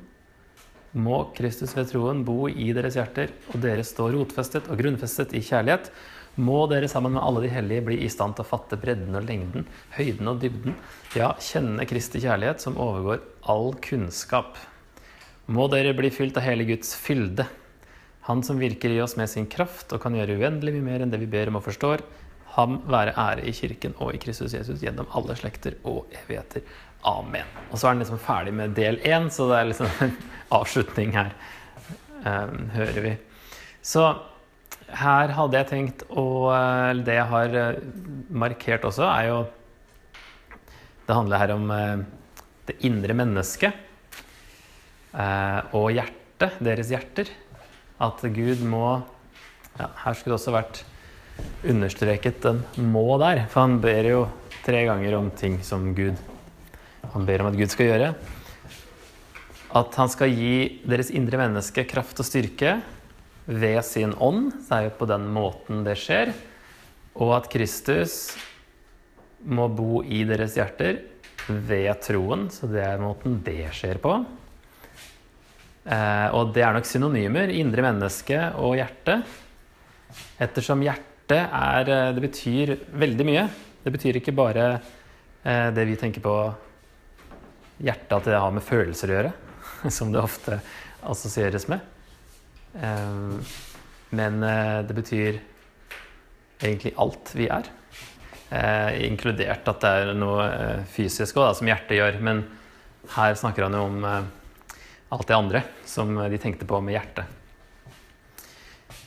Må 0.97 1.19
Kristus 1.37 1.75
ved 1.77 1.91
troen 1.91 2.23
bo 2.27 2.47
i 2.49 2.71
deres 2.75 2.97
hjerter, 2.97 3.31
og 3.53 3.61
dere 3.63 3.85
stå 3.87 4.09
rotfestet 4.13 4.69
og 4.71 4.79
grunnfestet 4.81 5.35
i 5.37 5.43
kjærlighet. 5.45 5.91
Må 6.37 6.65
dere 6.69 6.89
sammen 6.91 7.15
med 7.15 7.23
alle 7.23 7.43
de 7.45 7.51
hellige 7.51 7.85
bli 7.87 7.99
i 8.05 8.09
stand 8.13 8.37
til 8.37 8.45
å 8.45 8.49
fatte 8.49 8.77
bredden 8.79 9.15
og 9.17 9.25
lengden, 9.25 9.65
høyden 9.95 10.31
og 10.31 10.41
dybden, 10.43 10.75
ja, 11.17 11.31
kjenne 11.41 11.87
Kristi 11.89 12.21
kjærlighet 12.21 12.61
som 12.61 12.77
overgår 12.81 13.23
all 13.49 13.71
kunnskap. 13.83 14.59
Må 15.47 15.69
dere 15.71 15.95
bli 15.97 16.11
fylt 16.13 16.37
av 16.37 16.45
hele 16.45 16.67
Guds 16.67 16.93
fylde. 16.99 17.47
Han 18.27 18.43
som 18.43 18.59
virker 18.59 18.91
i 18.91 19.01
oss 19.01 19.15
med 19.17 19.31
sin 19.31 19.47
kraft 19.49 19.93
og 19.95 20.03
kan 20.03 20.15
gjøre 20.17 20.35
uendelig 20.41 20.75
mye 20.75 20.87
mer 20.91 21.05
enn 21.05 21.13
det 21.13 21.21
vi 21.23 21.31
ber 21.31 21.49
om 21.49 21.61
og 21.61 21.65
forstår. 21.69 22.03
Ham 22.57 22.79
være 22.89 23.13
ære 23.13 23.45
i 23.45 23.53
kirken 23.53 23.93
og 24.01 24.15
i 24.15 24.19
Kristus 24.21 24.55
Jesus 24.55 24.81
gjennom 24.81 25.09
alle 25.13 25.35
slekter 25.37 25.75
og 25.85 26.07
evigheter. 26.23 26.63
Amen. 27.05 27.45
Og 27.69 27.77
så 27.77 27.87
er 27.87 27.93
den 27.93 28.01
liksom 28.01 28.21
ferdig 28.21 28.53
med 28.57 28.73
del 28.77 28.97
én, 29.05 29.29
så 29.29 29.45
det 29.51 29.59
er 29.59 29.69
liksom 29.69 30.01
en 30.01 30.15
avslutning 30.57 31.13
her, 31.13 31.35
um, 32.25 32.65
hører 32.73 32.99
vi. 33.05 33.13
Så 33.85 34.07
her 34.97 35.35
hadde 35.37 35.59
jeg 35.59 35.69
tenkt 35.69 36.03
å 36.09 36.25
Det 37.03 37.15
jeg 37.17 37.27
har 37.27 37.55
eh, 37.59 37.79
markert 38.31 38.85
også, 38.87 39.03
er 39.03 39.25
jo 39.27 39.39
Det 41.05 41.15
handler 41.15 41.41
her 41.43 41.53
om 41.53 41.69
uh, 41.69 42.05
det 42.67 42.79
indre 42.87 43.13
mennesket 43.15 43.83
og 45.17 45.87
hjertet, 45.95 46.57
deres 46.61 46.89
hjerter. 46.91 47.29
At 48.03 48.21
Gud 48.35 48.59
må 48.69 48.99
ja, 49.79 49.87
Her 50.03 50.13
skulle 50.13 50.35
det 50.35 50.39
også 50.41 50.53
vært 50.53 50.81
understreket 51.63 52.45
en 52.45 52.63
'må' 52.77 53.19
der. 53.19 53.45
For 53.49 53.61
han 53.61 53.79
ber 53.81 54.03
jo 54.03 54.27
tre 54.65 54.85
ganger 54.85 55.15
om 55.17 55.31
ting 55.31 55.61
som 55.63 55.93
Gud 55.95 56.15
Han 57.13 57.25
ber 57.25 57.41
om 57.41 57.47
at 57.47 57.57
Gud 57.57 57.71
skal 57.71 57.87
gjøre. 57.87 58.15
At 59.73 59.95
han 59.95 60.09
skal 60.09 60.29
gi 60.29 60.81
deres 60.83 61.09
indre 61.09 61.37
menneske 61.39 61.85
kraft 61.87 62.19
og 62.19 62.27
styrke 62.27 62.81
ved 63.47 63.79
sin 63.85 64.13
ånd. 64.19 64.51
Det 64.67 64.75
er 64.75 64.83
jo 64.89 64.97
på 64.99 65.07
den 65.07 65.27
måten 65.31 65.85
det 65.85 65.95
skjer. 65.97 66.33
Og 67.15 67.31
at 67.37 67.49
Kristus 67.49 68.35
må 69.47 69.69
bo 69.71 70.03
i 70.03 70.25
deres 70.27 70.57
hjerter 70.59 70.99
ved 71.47 71.95
troen. 72.03 72.49
Så 72.51 72.67
det 72.67 72.83
er 72.83 72.99
måten 73.01 73.39
det 73.45 73.71
skjer 73.71 74.01
på. 74.03 74.19
Eh, 75.87 76.27
og 76.35 76.51
det 76.53 76.65
er 76.67 76.75
nok 76.75 76.85
synonymer, 76.85 77.47
indre 77.55 77.87
menneske 77.87 78.41
og 78.59 78.75
hjerte. 78.75 79.21
Ettersom 80.43 80.83
hjerte 80.83 81.16
er 81.35 81.89
eh, 81.89 82.13
Det 82.15 82.23
betyr 82.23 82.73
veldig 82.95 83.25
mye. 83.27 83.43
Det 83.83 83.91
betyr 83.91 84.19
ikke 84.19 84.35
bare 84.35 84.67
eh, 85.43 85.69
det 85.75 85.85
vi 85.89 85.97
tenker 85.99 86.23
på 86.23 86.35
hjertet, 87.83 88.13
at 88.15 88.29
det 88.29 88.39
har 88.39 88.53
med 88.55 88.65
følelser 88.65 89.11
å 89.11 89.17
gjøre, 89.17 89.33
som 89.97 90.13
det 90.13 90.23
ofte 90.23 90.59
assosieres 91.07 91.67
med. 91.71 91.83
Eh, 92.79 93.55
men 94.17 94.39
det 94.87 94.95
betyr 94.95 95.41
egentlig 96.63 96.93
alt 96.95 97.33
vi 97.35 97.49
er. 97.51 97.65
Inkludert 99.03 99.67
at 99.67 99.81
det 99.83 99.89
er 99.91 100.11
noe 100.15 100.45
fysisk 100.87 101.41
også, 101.41 101.57
som 101.59 101.67
hjertet 101.67 101.99
gjør. 101.99 102.21
Men 102.23 102.39
her 103.17 103.35
snakker 103.35 103.65
han 103.65 103.75
jo 103.75 103.81
om 103.89 104.07
alt 104.07 105.27
det 105.27 105.35
andre 105.35 105.63
som 105.83 106.15
de 106.15 106.39
tenkte 106.39 106.63
på 106.69 106.79
med 106.79 106.95
hjertet. 106.95 107.27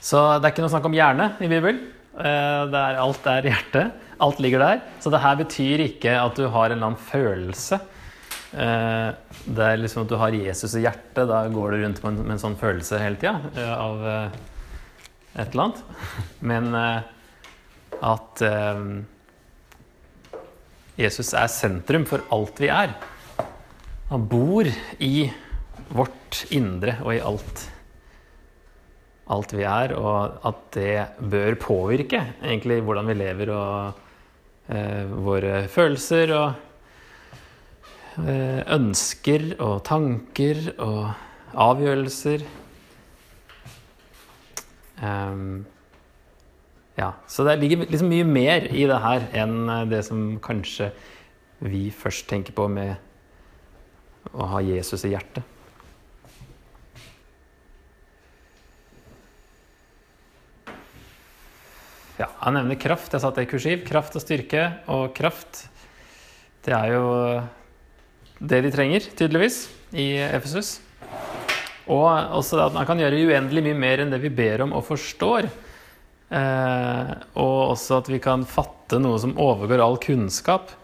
Så 0.05 0.21
det 0.37 0.51
er 0.51 0.53
ikke 0.53 0.67
noe 0.67 0.75
snakk 0.77 0.91
om 0.91 0.99
hjerne 1.01 1.31
i 1.41 1.49
Bibelen. 1.49 1.81
Eh, 2.19 2.75
er, 2.75 2.99
alt 2.99 3.27
er 3.31 3.49
hjertet. 3.51 4.07
Alt 4.21 4.41
ligger 4.43 4.63
der. 4.65 4.83
Så 5.01 5.13
det 5.13 5.23
her 5.23 5.39
betyr 5.39 5.85
ikke 5.87 6.17
at 6.19 6.37
du 6.39 6.49
har 6.51 6.71
en 6.71 6.77
eller 6.77 6.91
annen 6.91 7.09
følelse. 7.11 7.81
Eh, 8.51 9.11
det 9.47 9.67
er 9.67 9.79
liksom 9.79 10.05
at 10.05 10.11
du 10.11 10.19
har 10.21 10.35
Jesus 10.35 10.75
i 10.75 10.85
hjertet. 10.85 11.29
Da 11.31 11.45
går 11.53 11.77
du 11.77 11.85
rundt 11.85 12.03
med 12.03 12.13
en, 12.13 12.25
med 12.27 12.37
en 12.37 12.43
sånn 12.43 12.59
følelse 12.61 13.01
hele 13.01 13.21
tida 13.21 13.39
eh, 13.55 13.75
av 13.77 14.05
et 14.11 15.47
eller 15.47 15.65
annet. 15.69 15.85
Men 16.51 16.75
at 18.01 18.43
Jesus 21.01 21.33
er 21.37 21.49
sentrum 21.53 22.05
for 22.09 22.25
alt 22.35 22.61
vi 22.61 22.69
er. 22.73 22.93
Han 24.11 24.25
bor 24.29 24.67
i 24.99 25.31
vårt 25.95 26.45
indre 26.55 26.97
og 27.05 27.13
i 27.15 27.23
alt, 27.23 27.63
alt 29.31 29.55
vi 29.55 29.65
er, 29.67 29.95
og 29.95 30.41
at 30.47 30.63
det 30.75 30.95
bør 31.31 31.59
påvirke 31.61 32.23
egentlig 32.43 32.81
hvordan 32.87 33.11
vi 33.11 33.19
lever 33.19 33.53
og 33.55 34.01
eh, 34.73 35.11
våre 35.27 35.65
følelser 35.71 36.33
og 36.35 36.49
eh, 38.27 38.63
ønsker 38.77 39.53
og 39.59 39.77
tanker 39.87 40.65
og 40.79 41.13
avgjørelser. 41.55 42.47
Um, 45.01 45.63
ja, 46.99 47.15
så 47.27 47.47
det 47.47 47.57
ligger 47.63 47.87
liksom 47.87 48.11
mye 48.13 48.27
mer 48.29 48.67
i 48.69 48.85
det 48.91 48.99
her 49.01 49.25
enn 49.41 49.71
det 49.89 50.03
som 50.05 50.35
kanskje 50.45 50.91
vi 51.65 51.87
først 51.93 52.29
tenker 52.29 52.57
på 52.57 52.67
med 52.69 52.99
å 54.37 54.51
ha 54.53 54.61
Jesus 54.65 55.07
i 55.07 55.15
hjertet. 55.15 55.60
Ja, 62.21 62.27
han 62.43 62.59
nevner 62.59 62.77
kraft. 62.77 63.15
Jeg 63.15 63.23
satte 63.23 63.41
det 63.41 63.47
i 63.47 63.51
kursiv. 63.55 63.81
Kraft 63.89 64.17
og 64.19 64.21
styrke. 64.21 64.67
Og 64.93 65.15
kraft, 65.17 65.63
det 66.67 66.75
er 66.77 66.93
jo 66.93 67.05
det 68.41 68.59
de 68.67 68.73
trenger, 68.75 69.07
tydeligvis, 69.17 69.63
i 69.97 70.19
Efesus. 70.27 70.75
Og 71.91 72.11
også 72.37 72.61
at 72.67 72.77
man 72.77 72.85
kan 72.89 73.01
gjøre 73.01 73.23
uendelig 73.31 73.65
mye 73.65 73.79
mer 73.87 74.03
enn 74.05 74.13
det 74.13 74.21
vi 74.21 74.33
ber 74.37 74.67
om 74.67 74.77
og 74.77 74.85
forstår. 74.91 75.49
Eh, 76.29 77.15
og 77.41 77.57
også 77.73 78.03
at 78.03 78.13
vi 78.13 78.21
kan 78.23 78.45
fatte 78.45 79.01
noe 79.01 79.17
som 79.23 79.33
overgår 79.41 79.81
all 79.81 79.97
kunnskap. 80.05 80.75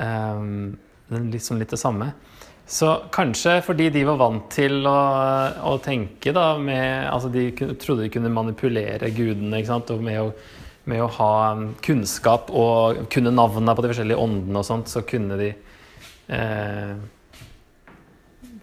Eh, 0.00 0.48
liksom 1.36 1.60
litt 1.60 1.76
det 1.76 1.82
samme. 1.84 2.14
Så 2.72 2.88
kanskje 3.12 3.58
fordi 3.66 3.90
de 3.92 4.04
var 4.08 4.16
vant 4.20 4.46
til 4.52 4.86
å, 4.88 4.98
å 5.68 5.74
tenke 5.84 6.32
da 6.32 6.54
med 6.56 7.04
Altså 7.10 7.28
de 7.32 7.50
trodde 7.52 8.06
de 8.06 8.12
kunne 8.12 8.32
manipulere 8.32 9.10
gudene 9.12 9.60
med 10.00 10.20
å, 10.22 10.30
med 10.88 11.02
å 11.04 11.10
ha 11.18 11.34
kunnskap 11.84 12.48
og 12.48 13.04
kunne 13.12 13.34
navnene 13.34 13.74
på 13.76 13.84
de 13.84 13.90
forskjellige 13.92 14.24
åndene 14.24 14.62
og 14.62 14.66
sånt, 14.66 14.88
så 14.88 15.04
kunne 15.04 15.36
de 15.36 15.50
eh, 16.32 16.94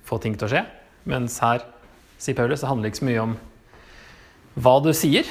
få 0.10 0.18
ting 0.24 0.34
til 0.36 0.50
å 0.50 0.51
skje. 0.56 0.66
Mens 1.10 1.38
her, 1.46 1.62
sier 2.18 2.38
Paulus, 2.38 2.63
det 2.63 2.72
handler 2.72 2.89
ikke 2.89 3.04
så 3.04 3.10
mye 3.12 3.28
om 3.28 3.38
hva 4.60 4.75
du 4.84 4.89
sier, 4.98 5.30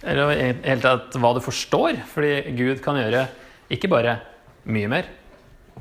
eller 0.00 0.32
helt 0.64 0.82
tatt 0.82 1.20
hva 1.20 1.34
du 1.36 1.44
forstår, 1.44 2.00
fordi 2.08 2.56
Gud 2.56 2.80
kan 2.82 2.98
gjøre 2.98 3.28
ikke 3.74 3.92
bare 3.92 4.16
mye 4.68 4.90
mer, 4.90 5.12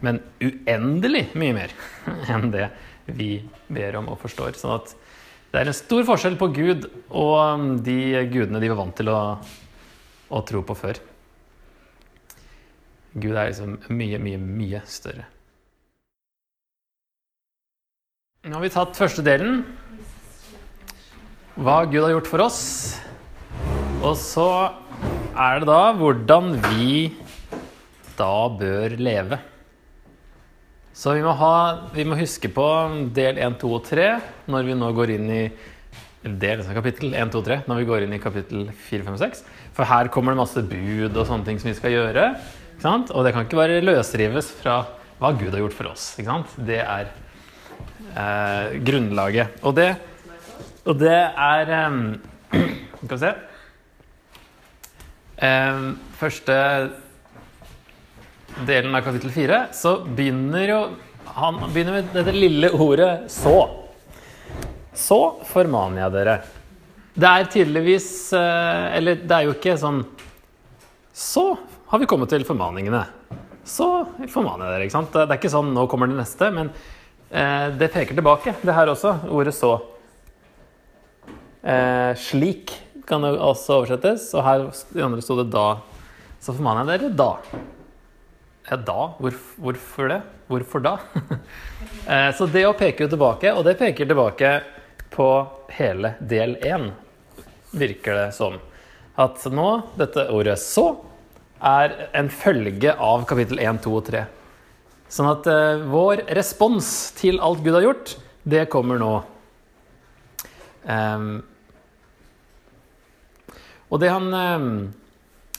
men 0.03 0.21
uendelig 0.43 1.27
mye 1.37 1.55
mer 1.57 1.73
enn 2.31 2.51
det 2.53 2.69
vi 3.07 3.31
ber 3.71 3.99
om 3.99 4.11
og 4.11 4.19
forstår. 4.21 4.57
Sånn 4.59 4.75
at 4.77 4.93
det 5.51 5.61
er 5.61 5.71
en 5.71 5.77
stor 5.77 6.03
forskjell 6.07 6.35
på 6.39 6.49
Gud 6.55 6.89
og 7.07 7.35
um, 7.39 7.69
de 7.83 8.25
gudene 8.31 8.59
de 8.61 8.71
var 8.73 8.81
vant 8.81 8.97
til 8.97 9.11
å, 9.13 9.21
å 10.27 10.43
tro 10.47 10.63
på 10.67 10.75
før. 10.77 10.99
Gud 13.17 13.33
er 13.33 13.49
liksom 13.49 13.77
mye, 13.95 14.19
mye, 14.21 14.37
mye 14.37 14.83
større. 14.85 15.25
Nå 18.47 18.55
har 18.55 18.63
vi 18.63 18.71
tatt 18.71 18.99
første 18.99 19.23
delen. 19.25 19.63
Hva 21.57 21.81
Gud 21.89 22.03
har 22.03 22.13
gjort 22.13 22.29
for 22.29 22.43
oss. 22.45 22.61
Og 24.05 24.13
så 24.19 24.49
er 25.33 25.63
det 25.63 25.67
da 25.69 25.81
hvordan 25.97 26.53
vi 26.67 27.07
da 28.17 28.47
bør 28.59 28.93
leve. 29.01 29.39
Så 30.97 31.13
vi 31.13 31.21
må, 31.21 31.29
ha, 31.37 31.55
vi 31.93 32.03
må, 32.09 32.15
huske 32.17 32.49
på 32.49 32.65
del 33.13 33.37
1, 33.37 33.59
2 33.61 33.69
og 33.75 33.83
3 33.85 34.05
når 34.49 34.63
vi 34.65 34.77
nå 34.79 34.87
går 34.97 35.11
inn 35.13 35.27
i 35.29 35.43
del 36.25 36.63
av 36.63 36.71
kapittel 36.73 37.13
1, 37.13 37.29
2, 37.35 37.41
3 37.45 37.57
når 37.69 37.83
vi 37.83 37.85
går 37.85 38.05
inn 38.07 38.15
i 38.17 38.21
kapittel 38.23 38.63
4, 38.71 39.05
5 39.05 39.13
og 39.13 39.21
6. 39.21 39.43
For 39.77 39.85
her 39.85 40.09
kommer 40.13 40.33
det 40.33 40.41
masse 40.41 40.63
bud 40.65 41.13
og 41.13 41.27
sånne 41.29 41.45
ting 41.45 41.61
som 41.61 41.69
vi 41.69 41.75
skal 41.77 41.93
gjøre. 41.93 42.25
Og 42.81 43.21
det 43.25 43.35
kan 43.35 43.45
ikke 43.45 43.61
bare 43.61 43.77
løsrives 43.85 44.49
fra 44.57 44.79
hva 45.21 45.33
Gud 45.37 45.53
har 45.53 45.61
gjort 45.61 45.77
for 45.77 45.91
oss. 45.93 46.09
Det 46.17 46.81
er 46.81 47.13
eh, 48.17 48.81
grunnlaget. 48.89 49.61
Og 49.69 49.77
det, 49.77 49.91
og 50.81 50.97
det 50.97 51.13
er 51.13 51.75
eh, 51.77 52.01
Skal 52.97 53.13
vi 53.13 53.21
se 53.21 53.35
eh, 55.45 55.83
Første 56.17 56.63
delen 58.65 58.95
av 58.95 59.03
kapittel 59.05 59.31
4 59.31 59.59
så 59.75 59.99
begynner 60.05 60.71
jo 60.71 60.79
han 61.37 61.59
begynner 61.73 61.99
med 61.99 62.13
dette 62.15 62.33
lille 62.33 62.71
ordet 62.71 63.27
'så'. 63.29 63.69
Så 64.93 65.19
formaner 65.45 66.01
jeg 66.01 66.11
dere. 66.15 66.35
Det 67.13 67.27
er 67.27 67.49
tydeligvis 67.53 68.33
eh, 68.33 68.97
Eller 68.97 69.15
det 69.15 69.31
er 69.35 69.45
jo 69.45 69.53
ikke 69.53 69.77
sånn 69.77 70.03
Så 71.13 71.57
har 71.87 71.99
vi 71.99 72.05
kommet 72.09 72.29
til 72.29 72.45
formaningene. 72.45 73.03
Så 73.63 74.07
formaner 74.29 74.65
jeg 74.65 74.73
dere. 74.73 74.83
ikke 74.87 74.97
sant? 74.97 75.13
Det 75.13 75.27
er 75.27 75.37
ikke 75.37 75.53
sånn 75.53 75.73
'nå 75.73 75.87
kommer 75.89 76.07
det 76.07 76.17
neste', 76.17 76.51
men 76.53 76.71
eh, 77.31 77.69
det 77.77 77.93
peker 77.93 78.15
tilbake, 78.15 78.55
det 78.63 78.73
her 78.73 78.87
også. 78.87 79.29
Ordet 79.29 79.53
'så'. 79.53 79.81
Eh, 81.63 82.13
slik 82.15 82.73
kan 83.05 83.21
det 83.21 83.37
også 83.37 83.83
oversettes. 83.83 84.33
Og 84.33 84.43
her 84.43 84.71
i 84.95 85.01
andre 85.01 85.21
sto 85.21 85.35
det 85.35 85.51
'da'. 85.51 85.79
Så 86.39 86.53
formaner 86.53 86.85
jeg 86.85 86.99
dere 86.99 87.15
da. 87.15 87.37
Ja, 88.67 88.75
da? 88.75 89.13
Hvorfor, 89.21 89.61
hvorfor 89.63 90.09
det? 90.11 90.21
Hvorfor 90.47 90.83
da? 90.83 90.97
Eh, 92.07 92.29
så 92.31 92.45
det 92.47 92.61
å 92.63 92.71
peke 92.71 93.03
jo 93.03 93.09
tilbake, 93.11 93.51
og 93.51 93.65
det 93.67 93.73
peker 93.81 94.07
tilbake 94.07 94.49
på 95.11 95.25
hele 95.75 96.13
del 96.23 96.53
én, 96.63 96.85
virker 97.75 98.15
det 98.15 98.29
som. 98.37 98.55
At 99.19 99.43
nå, 99.51 99.65
dette 99.99 100.23
ordet 100.31 100.55
'så', 100.55 101.01
er 101.59 102.07
en 102.15 102.29
følge 102.29 102.93
av 102.95 103.25
kapittel 103.27 103.59
1, 103.59 103.81
2 103.83 103.95
og 103.97 104.05
3. 104.07 104.23
Sånn 105.11 105.27
at 105.33 105.49
eh, 105.51 105.83
vår 105.83 106.23
respons 106.37 107.11
til 107.19 107.41
alt 107.43 107.59
Gud 107.65 107.75
har 107.75 107.89
gjort, 107.89 108.15
det 108.47 108.69
kommer 108.71 109.03
nå. 109.03 109.11
Um, 110.87 111.43
og 113.91 113.99
det 113.99 114.15
han 114.15 114.31
um, 114.31 114.71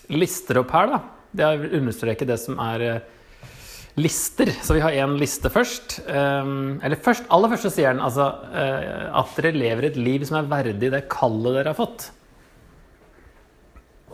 lister 0.09 0.63
opp 0.63 0.73
her, 0.73 0.97
da, 0.97 1.05
det 1.37 1.47
å 1.47 1.71
understreke 1.79 2.27
det 2.29 2.39
som 2.41 2.59
er 2.63 2.85
uh, 2.85 3.01
lister. 3.99 4.51
Så 4.65 4.77
vi 4.77 4.83
har 4.85 4.97
én 4.97 5.17
liste 5.21 5.51
først. 5.53 5.99
Um, 6.07 6.79
eller 6.85 7.01
først, 7.03 7.27
aller 7.35 7.53
først 7.53 7.69
så 7.69 7.75
sier 7.75 7.93
han 7.93 8.05
altså, 8.05 8.29
uh, 8.53 9.09
at 9.21 9.35
dere 9.39 9.57
lever 9.57 9.91
et 9.91 9.99
liv 10.01 10.25
som 10.29 10.41
er 10.41 10.51
verdig 10.51 10.93
det 10.95 11.05
kallet 11.13 11.59
dere 11.59 11.75
har 11.75 11.79
fått. 11.79 12.11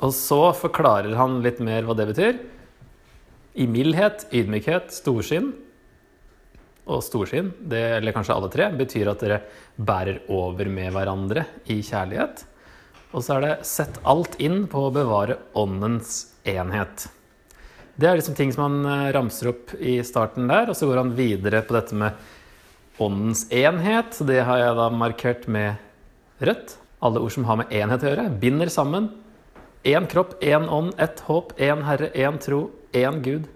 Og 0.02 0.10
så 0.14 0.40
forklarer 0.58 1.14
han 1.18 1.38
litt 1.44 1.60
mer 1.62 1.86
hva 1.86 1.96
det 1.98 2.08
betyr. 2.10 2.40
I 3.54 3.68
mildhet, 3.70 4.26
ydmykhet, 4.34 4.90
storsinn. 4.94 5.52
Og 6.84 7.00
storsinn, 7.00 7.52
det, 7.64 7.84
eller 8.00 8.12
kanskje 8.12 8.34
alle 8.34 8.50
tre, 8.52 8.66
betyr 8.76 9.12
at 9.12 9.22
dere 9.22 9.38
bærer 9.78 10.24
over 10.34 10.68
med 10.68 10.90
hverandre 10.92 11.46
i 11.72 11.78
kjærlighet. 11.80 12.42
Og 13.14 13.22
så 13.22 13.36
er 13.36 13.40
det 13.40 13.64
'sett 13.64 14.00
alt 14.02 14.34
inn 14.42 14.66
på 14.66 14.88
å 14.88 14.92
bevare 14.92 15.38
åndens 15.54 16.34
enhet'. 16.44 17.08
Det 17.94 18.08
er 18.08 18.16
liksom 18.18 18.34
ting 18.34 18.52
som 18.52 18.66
han 18.66 18.86
eh, 18.86 19.12
ramser 19.14 19.48
opp 19.52 19.74
i 19.78 20.02
starten 20.02 20.48
der, 20.50 20.68
og 20.68 20.76
så 20.76 20.86
går 20.86 20.98
han 20.98 21.14
videre 21.14 21.62
på 21.62 21.76
dette 21.76 21.94
med 21.94 22.12
åndens 22.98 23.46
enhet. 23.54 24.18
Det 24.18 24.40
har 24.42 24.58
jeg 24.58 24.74
da 24.76 24.88
markert 24.90 25.46
med 25.46 25.76
rødt. 26.42 26.76
Alle 27.00 27.20
ord 27.20 27.30
som 27.30 27.44
har 27.44 27.60
med 27.60 27.70
enhet 27.70 28.02
å 28.02 28.10
gjøre. 28.10 28.40
Binder 28.42 28.66
sammen. 28.66 29.10
Én 29.84 30.08
kropp, 30.10 30.42
én 30.42 30.66
ånd, 30.66 30.94
ett 30.98 31.20
håp, 31.20 31.52
én 31.60 31.84
Herre, 31.84 32.10
én 32.16 32.40
tro, 32.40 32.70
én 32.92 33.22
Gud. 33.22 33.46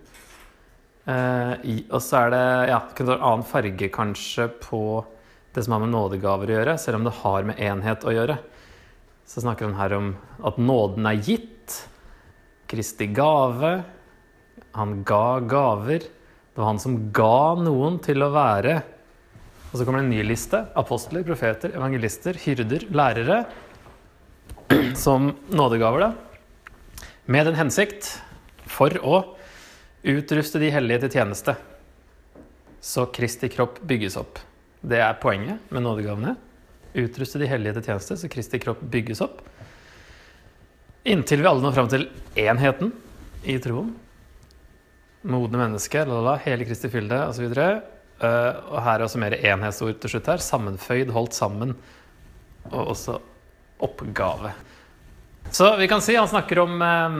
Eh, 1.08 1.52
og 1.88 2.02
så 2.04 2.26
er 2.26 2.30
det 2.34 2.44
ja, 2.68 2.82
en 3.00 3.12
annen 3.16 3.46
farge 3.48 3.88
kanskje 3.90 4.50
på 4.60 5.04
det 5.54 5.64
som 5.64 5.74
har 5.74 5.82
med 5.82 5.94
nådegaver 5.94 6.52
å 6.52 6.58
gjøre, 6.58 6.78
selv 6.78 7.00
om 7.00 7.08
det 7.08 7.16
har 7.24 7.48
med 7.48 7.58
enhet 7.58 8.04
å 8.04 8.14
gjøre. 8.14 8.36
Så 9.28 9.42
snakker 9.44 9.68
han 9.68 9.76
her 9.76 9.92
om 9.92 10.12
at 10.48 10.56
nåden 10.56 11.06
er 11.08 11.20
gitt. 11.20 11.74
Kristi 12.68 13.10
gave. 13.12 13.82
Han 14.72 15.02
ga 15.04 15.40
gaver. 15.44 16.06
Det 16.08 16.62
var 16.62 16.70
han 16.70 16.80
som 16.80 16.96
ga 17.14 17.52
noen 17.60 18.00
til 18.02 18.24
å 18.24 18.32
være 18.34 18.80
Og 19.68 19.76
så 19.76 19.84
kommer 19.84 20.00
det 20.00 20.06
en 20.06 20.14
ny 20.16 20.22
liste. 20.24 20.62
Apostler, 20.80 21.26
profeter, 21.28 21.74
evangelister, 21.76 22.38
hyrder, 22.40 22.86
lærere. 22.88 23.42
Som 24.96 25.34
nådegaver, 25.52 26.06
da. 26.06 27.04
Med 27.28 27.50
den 27.50 27.58
hensikt 27.60 28.14
for 28.64 28.96
å 29.04 29.20
utruste 30.08 30.60
de 30.62 30.72
hellige 30.72 31.04
til 31.04 31.18
tjeneste. 31.18 31.52
Så 32.80 33.10
Kristi 33.12 33.52
kropp 33.52 33.82
bygges 33.84 34.16
opp. 34.16 34.40
Det 34.80 35.04
er 35.04 35.20
poenget 35.20 35.68
med 35.68 35.84
nådegavene. 35.84 36.38
Utruste 36.96 37.40
de 37.42 37.48
hellige 37.50 37.76
til 37.78 37.90
tjeneste, 37.90 38.16
så 38.16 38.30
Kristi 38.32 38.60
kropp 38.62 38.80
bygges 38.80 39.20
opp. 39.24 39.42
Inntil 41.08 41.42
vi 41.44 41.48
alle 41.50 41.64
når 41.64 41.76
fram 41.76 41.88
til 41.92 42.08
enheten 42.38 42.92
i 43.48 43.58
troen 43.62 43.94
modne 45.28 45.58
mennesker, 45.58 46.06
lalala, 46.06 46.38
hele 46.44 46.66
Kristi 46.68 46.90
fylde 46.92 47.18
osv. 47.28 47.48
Uh, 47.50 47.80
eh, 48.24 48.60
og 48.70 48.80
her 48.84 48.98
er 48.98 49.06
også 49.06 49.20
mer 49.22 49.36
enhetsord 49.38 49.98
til 50.02 50.14
slutt 50.14 50.30
her. 50.30 50.42
Sammenføyd, 50.42 51.12
holdt 51.14 51.36
sammen. 51.36 51.74
Og 52.70 52.94
også 52.94 53.18
oppgave. 53.84 54.52
Så 55.54 55.70
vi 55.78 55.88
kan 55.88 56.02
si 56.04 56.16
han 56.18 56.28
snakker 56.28 56.60
om 56.64 56.82
uh, 56.82 57.18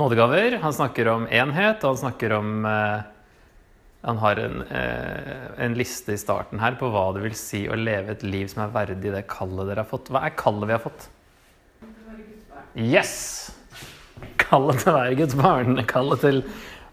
nådegaver, 0.00 0.58
han 0.62 0.74
snakker 0.74 1.08
om 1.12 1.28
enhet, 1.30 1.84
og 1.84 1.94
han 1.94 2.02
snakker 2.02 2.34
om 2.36 2.66
uh, 2.66 3.04
Han 4.04 4.20
har 4.20 4.36
en, 4.36 4.62
en, 4.68 5.74
liste 5.78 6.12
i 6.12 6.20
starten 6.20 6.60
her 6.60 6.76
på 6.76 6.90
hva 6.92 7.06
det 7.16 7.22
vil 7.24 7.36
si 7.38 7.62
å 7.68 7.78
leve 7.78 8.12
et 8.12 8.24
liv 8.26 8.50
som 8.52 8.66
er 8.66 8.74
verdig 8.74 9.14
det 9.14 9.24
kallet 9.32 9.70
dere 9.70 9.80
har 9.80 9.88
fått. 9.88 10.10
Hva 10.12 10.26
er 10.28 10.36
kallet 10.36 10.68
vi 10.68 10.76
har 10.76 10.82
fått? 10.84 11.06
Yes! 12.74 13.14
Kallet 14.40 14.82
til 14.82 14.92
å 14.92 14.96
være 14.98 15.18
Guds 15.22 15.36
barn. 15.38 15.80
Kallet 15.88 16.20
til 16.24 16.42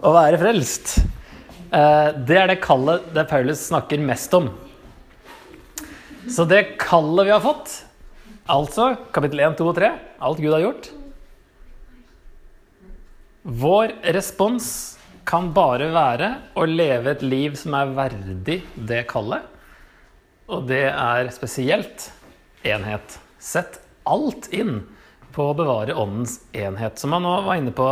å 0.02 0.14
være 0.16 0.40
frelst. 0.42 0.96
Eh, 1.72 2.10
det 2.28 2.38
er 2.38 2.50
det 2.52 2.62
kallet 2.64 3.06
det 3.16 3.28
Paulus 3.30 3.68
snakker 3.70 4.02
mest 4.04 4.34
om. 4.36 4.50
Så 6.30 6.46
det 6.46 6.78
kallet 6.82 7.28
vi 7.30 7.34
har 7.34 7.44
fått, 7.44 7.74
altså 8.52 8.92
kapittel 9.16 9.42
1, 9.48 9.56
2 9.60 9.70
og 9.72 9.78
3, 9.78 9.92
alt 10.22 10.42
Gud 10.42 10.54
har 10.54 10.62
gjort 10.62 10.90
Vår 13.42 13.94
respons 14.14 14.91
kan 15.28 15.52
bare 15.54 15.92
være 15.94 16.32
å 16.58 16.66
leve 16.68 17.14
et 17.14 17.26
liv 17.26 17.58
som 17.60 17.76
er 17.78 17.94
verdig 17.98 18.62
det 18.76 19.04
kallet. 19.12 19.46
Og 20.52 20.66
det 20.68 20.88
er 20.90 21.30
spesielt 21.34 22.10
enhet. 22.68 23.20
Sett 23.40 23.80
alt 24.10 24.50
inn 24.54 24.82
på 25.32 25.52
å 25.52 25.56
bevare 25.56 25.96
åndens 25.96 26.40
enhet. 26.52 27.00
Som 27.00 27.14
man 27.16 27.24
nå 27.26 27.38
var 27.46 27.60
inne 27.60 27.74
på 27.76 27.88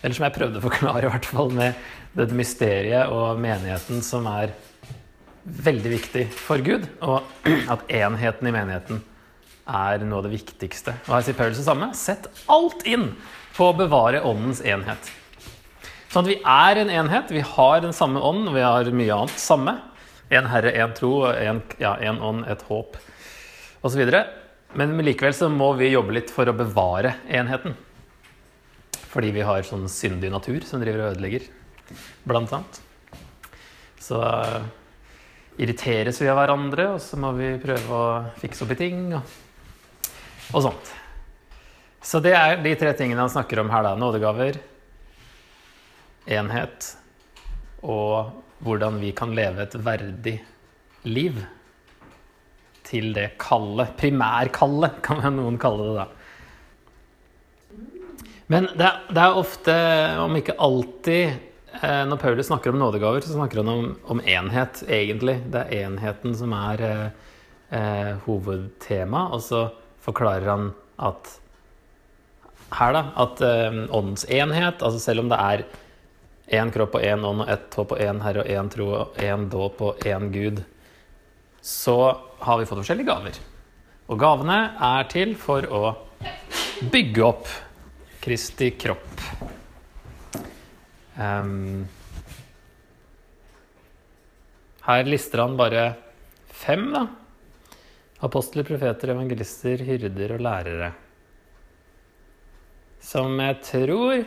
eller 0.00 0.16
som 0.16 0.26
jeg 0.26 0.36
prøvde 0.36 0.60
å 0.60 0.64
forklare, 0.64 1.04
i 1.04 1.12
hvert 1.12 1.28
fall 1.28 1.50
med 1.52 1.76
dette 2.16 2.36
mysteriet 2.36 3.12
og 3.12 3.38
menigheten 3.40 4.00
som 4.04 4.24
er 4.30 4.54
veldig 5.44 5.92
viktig 5.92 6.24
for 6.36 6.62
Gud, 6.64 6.86
og 7.04 7.24
at 7.72 7.84
enheten 7.92 8.48
i 8.48 8.54
menigheten 8.54 9.02
er 9.70 10.02
noe 10.02 10.20
av 10.20 10.26
det 10.26 10.34
viktigste. 10.34 10.96
Og 11.06 11.14
her 11.14 11.26
sier 11.26 11.36
Paulus 11.38 11.60
det 11.60 11.68
samme. 11.68 11.92
Sett 11.96 12.28
alt 12.50 12.84
inn 12.88 13.10
på 13.56 13.70
å 13.70 13.76
bevare 13.76 14.24
åndens 14.26 14.64
enhet. 14.64 15.12
Sånn 16.10 16.26
at 16.26 16.30
vi 16.32 16.40
er 16.42 16.80
en 16.80 16.90
enhet. 16.90 17.30
Vi 17.30 17.42
har 17.46 17.84
den 17.84 17.94
samme 17.94 18.22
ånd, 18.26 18.48
og 18.50 18.56
vi 18.56 18.66
har 18.66 18.90
mye 18.90 19.16
annet 19.16 19.38
samme. 19.38 19.76
En 20.30 20.48
Herre, 20.50 20.72
en 20.82 20.94
tro, 20.94 21.12
en, 21.30 21.62
ja, 21.78 21.94
ånd, 22.10 22.44
et 22.50 22.62
håp 22.66 22.98
osv. 23.86 24.02
Men 24.78 24.98
likevel 25.06 25.34
så 25.34 25.48
må 25.50 25.72
vi 25.78 25.92
jobbe 25.92 26.14
litt 26.18 26.30
for 26.34 26.50
å 26.50 26.54
bevare 26.56 27.16
enheten. 27.30 27.76
Fordi 29.10 29.32
vi 29.34 29.46
har 29.46 29.66
sånn 29.66 29.88
syndig 29.90 30.30
natur 30.30 30.66
som 30.66 30.82
driver 30.82 31.06
og 31.06 31.16
ødelegger, 31.16 31.46
blant 32.26 32.52
annet. 32.54 32.80
Så 34.00 34.20
uh, 34.22 34.60
irriteres 35.58 36.20
vi 36.22 36.30
av 36.30 36.38
hverandre, 36.38 36.92
og 36.94 37.02
så 37.02 37.18
må 37.18 37.32
vi 37.38 37.52
prøve 37.62 38.00
å 38.02 38.04
fikse 38.38 38.66
opp 38.66 38.74
i 38.74 38.78
ting 38.78 39.08
og, 39.18 39.38
og 40.54 40.66
sånt. 40.68 40.92
Så 42.02 42.22
det 42.22 42.36
er 42.38 42.62
de 42.62 42.74
tre 42.78 42.94
tingene 42.96 43.26
han 43.26 43.32
snakker 43.32 43.60
om 43.62 43.70
her, 43.72 43.84
da. 43.84 43.96
Nådegaver, 43.98 44.60
enhet 46.32 46.94
og 47.80 48.32
hvordan 48.64 49.00
vi 49.00 49.12
kan 49.16 49.32
leve 49.36 49.64
et 49.64 49.76
verdig 49.84 50.36
liv 51.08 51.38
til 52.90 53.12
det 53.16 53.32
kallet. 53.40 53.94
Primærkallet, 54.00 55.00
kan 55.06 55.22
noen 55.36 55.58
kalle 55.60 55.86
det 55.86 55.98
da. 56.00 56.08
Men 58.50 58.66
det, 58.74 58.88
det, 59.14 59.22
er 59.22 59.38
ofte, 59.38 59.74
om 60.18 60.34
ikke 60.34 60.56
alltid, 60.58 61.36
eh, 61.78 62.00
når 62.10 62.18
Paulus 62.18 62.48
snakker 62.50 62.74
om 62.74 62.80
nådegaver, 62.82 63.22
så 63.22 63.36
snakker 63.36 63.62
han 63.62 63.70
om, 63.70 63.84
om, 64.10 64.22
enhet, 64.26 64.82
egentlig. 64.90 65.38
Det 65.54 65.62
er 65.62 65.84
enheten 65.86 66.34
som 66.34 66.56
er 66.58 66.82
eh, 66.88 67.04
eh, 67.78 68.10
hovedtema, 68.24 69.28
og 69.30 69.44
så 69.46 69.68
forklarer 70.02 70.50
han 70.50 70.72
at 70.98 71.36
her, 72.74 72.96
da, 72.98 73.04
at 73.22 73.44
eh, 73.46 73.78
åndens 73.86 74.26
enhet, 74.26 74.82
altså 74.82 74.98
selv 74.98 75.22
om 75.24 75.30
det 75.30 75.38
er 75.38 75.64
én 76.50 76.70
kropp 76.74 76.96
og 76.98 77.06
én 77.06 77.24
ånd 77.24 77.44
og 77.44 77.50
ett 77.52 77.78
håp 77.78 77.94
og 77.94 78.02
én 78.02 78.20
herre 78.24 78.42
og 78.42 78.50
én 78.50 78.70
tro 78.72 78.88
og 78.96 79.22
én 79.22 79.46
dåp 79.50 79.82
og 79.86 80.04
én 80.06 80.30
Gud, 80.34 80.62
så 81.60 81.96
har 82.40 82.58
vi 82.58 82.66
fått 82.66 82.82
forskjellige 82.82 83.10
gaver. 83.10 83.38
Og 84.10 84.18
gavene 84.18 84.58
er 84.82 85.06
til 85.12 85.36
for 85.38 85.66
å 85.70 85.82
bygge 86.90 87.22
opp 87.22 87.46
Kristi 88.20 88.72
kropp. 88.76 89.22
Um, 91.20 91.86
her 94.88 95.06
lister 95.06 95.44
han 95.44 95.56
bare 95.60 95.84
fem, 96.50 96.88
da. 96.92 97.06
Apostler, 98.26 98.66
profeter, 98.68 99.14
evangelister, 99.14 99.80
hyrder 99.86 100.34
og 100.36 100.44
lærere. 100.44 100.90
Som 103.00 103.38
jeg 103.40 103.60
tror 103.64 104.24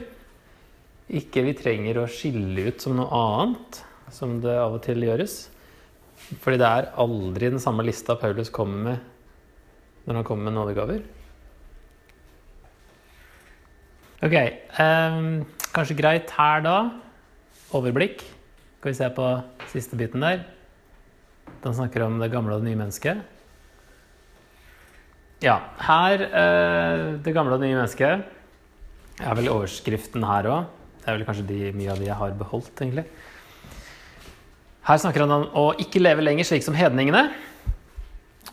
ikke 1.11 1.43
vi 1.47 1.55
trenger 1.57 1.99
å 1.99 2.09
skille 2.11 2.69
ut 2.69 2.83
som 2.83 2.95
noe 2.97 3.09
annet, 3.17 3.81
som 4.13 4.37
det 4.43 4.53
av 4.55 4.77
og 4.77 4.83
til 4.85 5.03
gjøres. 5.03 5.35
Fordi 6.43 6.59
det 6.61 6.69
er 6.69 6.91
aldri 7.01 7.49
den 7.51 7.61
samme 7.61 7.83
lista 7.85 8.15
Paulus 8.19 8.51
kommer 8.53 8.85
med 8.87 9.09
når 10.03 10.19
han 10.19 10.25
kommer 10.27 10.49
med 10.49 10.57
nådegaver. 10.57 11.03
Ok, 14.23 14.35
um, 14.79 15.43
kanskje 15.75 15.97
greit 15.99 16.31
her 16.35 16.63
da. 16.63 16.77
Overblikk. 17.75 18.23
Skal 18.79 18.91
vi 18.91 18.97
se 18.97 19.09
på 19.15 19.27
siste 19.71 19.99
biten 19.99 20.23
der. 20.23 20.43
Den 21.63 21.75
snakker 21.75 22.05
om 22.05 22.19
det 22.19 22.31
gamle 22.31 22.55
og 22.55 22.63
det 22.63 22.69
nye 22.69 22.79
mennesket. 22.79 23.23
Ja, 25.43 25.57
her 25.83 26.23
uh, 26.23 27.19
Det 27.23 27.33
gamle 27.35 27.55
og 27.55 27.59
det 27.59 27.67
nye 27.67 27.81
mennesket 27.81 29.23
er 29.23 29.35
vel 29.39 29.51
overskriften 29.51 30.23
her 30.27 30.47
òg. 30.51 30.82
Det 31.03 31.11
er 31.11 31.17
vel 31.17 31.25
kanskje 31.27 31.47
de, 31.49 31.61
mye 31.75 31.91
av 31.91 31.99
de 31.99 32.07
jeg 32.07 32.15
har 32.15 32.35
beholdt, 32.39 32.71
egentlig. 32.79 33.03
Her 34.87 34.99
snakker 35.03 35.25
han 35.25 35.33
om 35.35 35.43
å 35.59 35.65
ikke 35.79 35.99
leve 35.99 36.23
lenger 36.23 36.47
slik 36.47 36.63
som 36.63 36.77
hedningene. 36.79 37.25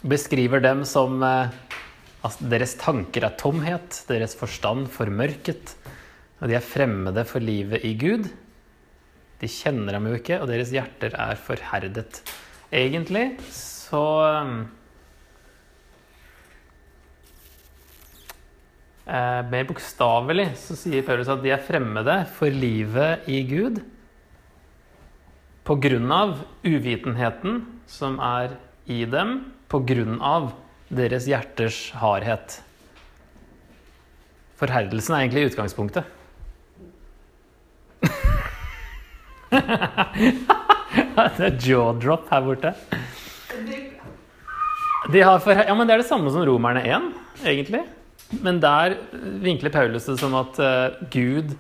Beskriver 0.03 0.63
dem 0.63 0.83
som 0.89 1.23
eh, 1.27 1.55
altså 2.27 2.51
Deres 2.51 2.75
tanker 2.81 3.27
er 3.27 3.39
tomhet, 3.39 4.03
deres 4.11 4.35
forstand 4.39 4.89
formørket. 4.91 5.77
Og 6.41 6.51
de 6.51 6.59
er 6.59 6.67
fremmede 6.67 7.23
for 7.29 7.45
livet 7.45 7.87
i 7.87 7.95
Gud. 7.99 8.27
De 9.41 9.49
kjenner 9.49 9.97
ham 9.97 10.11
jo 10.11 10.19
ikke, 10.19 10.41
og 10.43 10.51
deres 10.51 10.75
hjerter 10.75 11.15
er 11.15 11.39
forherdet. 11.39 12.21
Egentlig 12.75 13.29
så 13.55 14.03
eh, 19.11 19.41
mer 19.51 19.67
bokstavelig 19.69 20.53
så 20.59 20.77
sier 20.79 21.03
Paulus 21.07 21.31
at 21.33 21.43
de 21.43 21.51
er 21.55 21.65
fremmede 21.67 22.17
for 22.37 22.49
livet 22.55 23.29
i 23.31 23.43
Gud 23.49 23.83
av 26.15 26.39
uvitenheten 26.67 27.61
som 27.91 28.19
er 28.23 28.57
i 28.91 29.05
dem, 29.07 29.53
av 30.25 30.53
deres 30.91 31.29
hjerters 31.31 31.93
hardhet. 32.01 32.63
Forherdelsen 34.59 35.15
er 35.15 35.21
egentlig 35.25 35.51
utgangspunktet. 35.53 36.05
det 41.37 41.47
er 41.47 41.57
jaw 41.63 41.95
drop 42.03 42.27
her 42.33 42.43
borte. 42.45 42.75
De 45.11 45.23
for, 45.43 45.55
ja, 45.55 45.75
men 45.75 45.87
Det 45.87 45.95
er 45.95 46.03
det 46.03 46.11
samme 46.11 46.31
som 46.35 46.45
romerne 46.47 46.83
1, 46.83 47.09
egentlig. 47.45 47.85
Men 48.39 48.61
der 48.63 48.95
vinkler 49.43 49.73
Paulus 49.75 50.07
det 50.07 50.19
som 50.21 50.37
at 50.39 50.59
uh, 50.63 51.01
Gud 51.11 51.57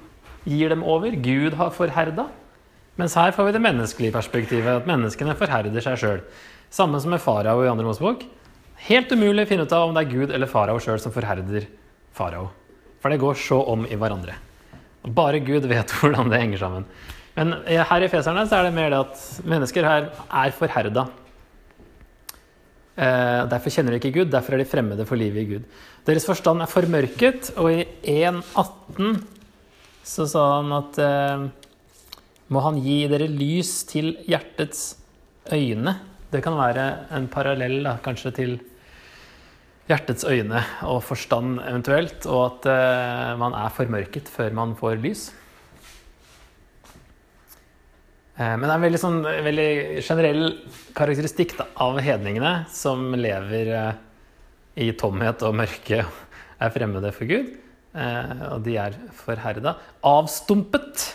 gir 0.46 0.70
dem 0.70 0.84
over. 0.86 1.16
Gud 1.18 1.56
har 1.58 1.72
forherda. 1.74 2.28
Mens 3.00 3.16
her 3.18 3.32
får 3.34 3.48
vi 3.48 3.56
det 3.56 3.64
menneskelige 3.64 4.14
perspektivet, 4.14 4.82
at 4.82 4.88
menneskene 4.88 5.34
forherder 5.38 5.82
seg 5.82 5.98
sjøl. 5.98 6.22
Samme 6.70 7.00
som 7.02 7.10
med 7.10 7.22
farao 7.22 7.64
i 7.64 7.70
andre 7.70 7.86
Mosebok. 7.86 8.22
Helt 8.86 9.12
umulig 9.12 9.44
å 9.44 9.50
finne 9.50 9.66
ut 9.66 9.74
av 9.76 9.88
om 9.88 9.96
det 9.96 10.04
er 10.04 10.12
Gud 10.12 10.34
eller 10.34 10.50
farao 10.50 10.80
sjøl 10.82 11.00
som 11.02 11.14
forherder 11.14 11.66
farao. 12.16 12.50
For 13.00 13.12
det 13.12 13.20
går 13.22 13.38
så 13.40 13.58
om 13.72 13.86
i 13.88 13.98
hverandre. 13.98 14.36
Bare 15.16 15.40
Gud 15.42 15.66
vet 15.68 15.94
hvordan 15.96 16.30
det 16.30 16.42
henger 16.42 16.62
sammen. 16.62 16.86
Men 17.36 17.54
her 17.66 18.04
i 18.04 18.10
Feserne 18.10 18.44
så 18.48 18.58
er 18.58 18.68
det 18.68 18.76
mer 18.76 18.92
det 18.92 19.00
at 19.00 19.48
mennesker 19.48 19.86
her 19.86 20.08
er 20.12 20.54
forherda. 20.54 21.06
Eh, 23.00 23.42
derfor 23.48 23.72
kjenner 23.72 23.94
de 23.94 24.00
ikke 24.00 24.12
Gud, 24.18 24.32
derfor 24.32 24.54
er 24.54 24.60
de 24.60 24.68
fremmede 24.68 25.06
for 25.08 25.16
livet 25.16 25.40
i 25.40 25.48
Gud. 25.54 25.68
Deres 26.04 26.26
forstand 26.28 26.60
er 26.60 26.68
formørket, 26.68 27.52
og 27.56 27.70
i 27.72 27.86
1.18 28.04 29.22
så 30.10 30.26
sa 30.28 30.42
han 30.58 30.74
at 30.76 30.98
eh, 31.00 31.46
må 32.52 32.64
han 32.64 32.80
gi 32.84 32.98
dere 33.08 33.30
lys 33.30 33.72
til 33.88 34.12
hjertets 34.28 34.98
øyne. 35.54 35.96
Det 36.30 36.42
kan 36.44 36.58
være 36.58 36.86
en 37.16 37.30
parallell 37.32 37.80
da, 37.86 37.96
kanskje 38.04 38.34
til 38.36 38.58
hjertets 39.88 40.26
øyne 40.28 40.60
og 40.86 41.00
forstand 41.02 41.62
eventuelt, 41.64 42.28
og 42.28 42.42
at 42.50 42.68
eh, 42.74 43.32
man 43.40 43.56
er 43.56 43.72
formørket 43.74 44.28
før 44.28 44.52
man 44.60 44.76
får 44.78 45.00
lys. 45.00 45.30
Eh, 48.40 48.54
men 48.56 48.64
det 48.64 48.72
er 48.72 48.78
en 48.78 48.86
veldig, 48.86 49.00
sånn, 49.02 49.18
veldig 49.44 49.70
generell 50.00 50.44
karakteristikk 50.96 51.58
da, 51.58 51.66
av 51.84 52.00
hedningene 52.00 52.54
som 52.72 53.10
lever 53.18 53.72
eh, 53.76 53.90
i 54.86 54.92
tomhet 54.96 55.44
og 55.44 55.58
mørke, 55.60 56.04
er 56.60 56.72
fremmede 56.72 57.12
for 57.16 57.28
Gud. 57.28 57.52
Eh, 57.92 58.42
og 58.54 58.64
de 58.64 58.78
er 58.80 58.96
forherda. 59.18 59.76
Avstumpet. 60.06 61.06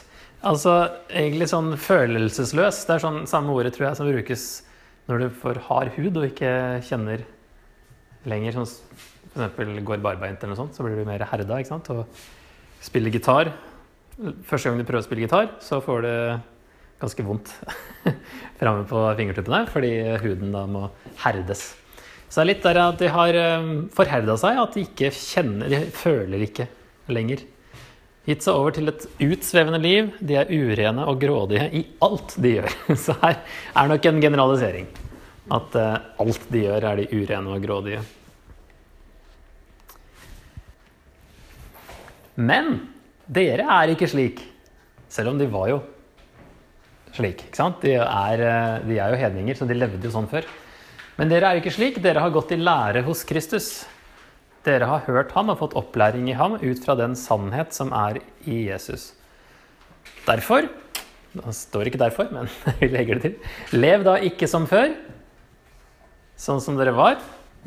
Altså 0.45 0.75
egentlig 1.09 1.49
sånn 1.49 1.73
følelsesløs. 1.81 2.83
Det 2.85 2.97
er 2.97 3.05
sånn 3.07 3.23
samme 3.29 3.53
ordet 3.55 3.73
tror 3.73 3.89
jeg 3.89 3.97
som 3.97 4.09
brukes 4.11 4.47
når 5.09 5.21
du 5.21 5.37
får 5.41 5.63
hard 5.67 5.93
hud 5.97 6.17
og 6.19 6.27
ikke 6.29 6.51
kjenner 6.85 7.25
lenger. 8.29 8.59
Sånn 8.59 9.49
f.eks. 9.49 9.79
går 9.85 10.03
barbeint 10.03 10.37
eller 10.37 10.53
noe 10.53 10.61
sånt, 10.61 10.77
så 10.77 10.85
blir 10.85 10.99
du 10.99 11.07
mer 11.07 11.25
herda. 11.31 11.57
ikke 11.57 11.73
sant? 11.73 11.89
Og 11.93 12.85
spiller 12.85 13.13
gitar. 13.13 13.49
Første 14.45 14.69
gang 14.69 14.77
du 14.77 14.85
prøver 14.85 15.01
å 15.01 15.07
spille 15.07 15.25
gitar, 15.25 15.55
så 15.63 15.81
får 15.83 16.05
du 16.05 16.13
ganske 17.01 17.25
vondt 17.27 17.51
framme 18.59 18.85
på 18.89 19.01
fingertuppene 19.17 19.65
fordi 19.71 19.95
huden 20.23 20.53
da 20.55 20.63
må 20.69 20.87
herdes. 21.23 21.73
Så 22.29 22.41
det 22.41 22.43
er 22.43 22.49
litt 22.53 22.65
der 22.65 22.79
at 22.81 23.01
de 23.01 23.11
har 23.13 23.37
eh, 23.39 23.67
forherda 23.95 24.37
seg, 24.39 24.57
at 24.59 24.75
de 24.75 24.85
ikke 24.87 25.11
kjenner 25.13 25.71
De 25.71 25.83
føler 25.95 26.47
ikke 26.47 26.67
lenger. 27.13 27.45
Gitt 28.25 28.41
seg 28.41 28.57
over 28.57 28.73
til 28.73 28.89
et 28.89 29.05
utsvevende 29.21 29.79
liv. 29.79 30.09
De 30.17 30.37
er 30.41 30.49
urene 30.49 31.05
og 31.05 31.19
grådige 31.21 31.67
i 31.77 31.83
alt 32.03 32.33
de 32.41 32.55
gjør. 32.57 32.77
Så 33.05 33.13
her 33.21 33.37
er 33.77 33.91
nok 33.91 34.09
en 34.09 34.21
generalisering. 34.23 34.87
At 35.53 35.77
uh, 35.77 35.99
alt 36.23 36.47
de 36.49 36.63
gjør, 36.63 36.87
er 36.89 37.03
de 37.03 37.05
urene 37.13 37.53
og 37.53 37.61
grådige. 37.61 38.01
Men 42.35 42.79
dere 43.29 43.69
er 43.77 43.93
ikke 43.93 44.09
slik. 44.09 44.41
Selv 45.07 45.31
om 45.31 45.37
de 45.39 45.45
var 45.53 45.69
jo 45.69 45.83
slik. 47.15 47.47
ikke 47.47 47.59
sant? 47.59 47.81
De 47.81 47.95
er, 47.97 48.41
eh, 48.43 48.79
de 48.85 48.99
er 48.99 49.11
jo 49.11 49.21
hedninger, 49.23 49.57
så 49.57 49.67
de 49.67 49.77
levde 49.77 50.03
jo 50.03 50.13
sånn 50.13 50.29
før. 50.29 50.45
Men 51.17 51.31
dere 51.31 51.47
er 51.47 51.55
jo 51.55 51.63
ikke 51.63 51.75
slik. 51.77 52.01
Dere 52.03 52.19
har 52.23 52.33
gått 52.35 52.51
i 52.51 52.59
lære 52.59 53.03
hos 53.07 53.23
Kristus. 53.23 53.85
Dere 54.65 54.87
har 54.89 55.05
hørt 55.07 55.31
ham 55.35 55.51
og 55.53 55.59
fått 55.59 55.75
opplæring 55.77 56.27
i 56.29 56.35
ham 56.37 56.57
ut 56.57 56.79
fra 56.83 56.95
den 56.97 57.15
sannhet 57.15 57.75
som 57.75 57.93
er 57.93 58.19
i 58.45 58.65
Jesus. 58.71 59.13
Derfor 60.25 60.67
Det 61.35 61.51
står 61.51 61.89
ikke 61.89 61.99
derfor, 61.99 62.29
men 62.31 62.47
vi 62.79 62.87
legger 62.87 63.19
det 63.19 63.21
til. 63.21 63.79
Lev 63.79 64.05
da 64.07 64.13
ikke 64.23 64.47
som 64.47 64.63
før, 64.69 64.93
sånn 66.39 66.61
som 66.63 66.77
dere 66.79 66.93
var, 66.95 67.17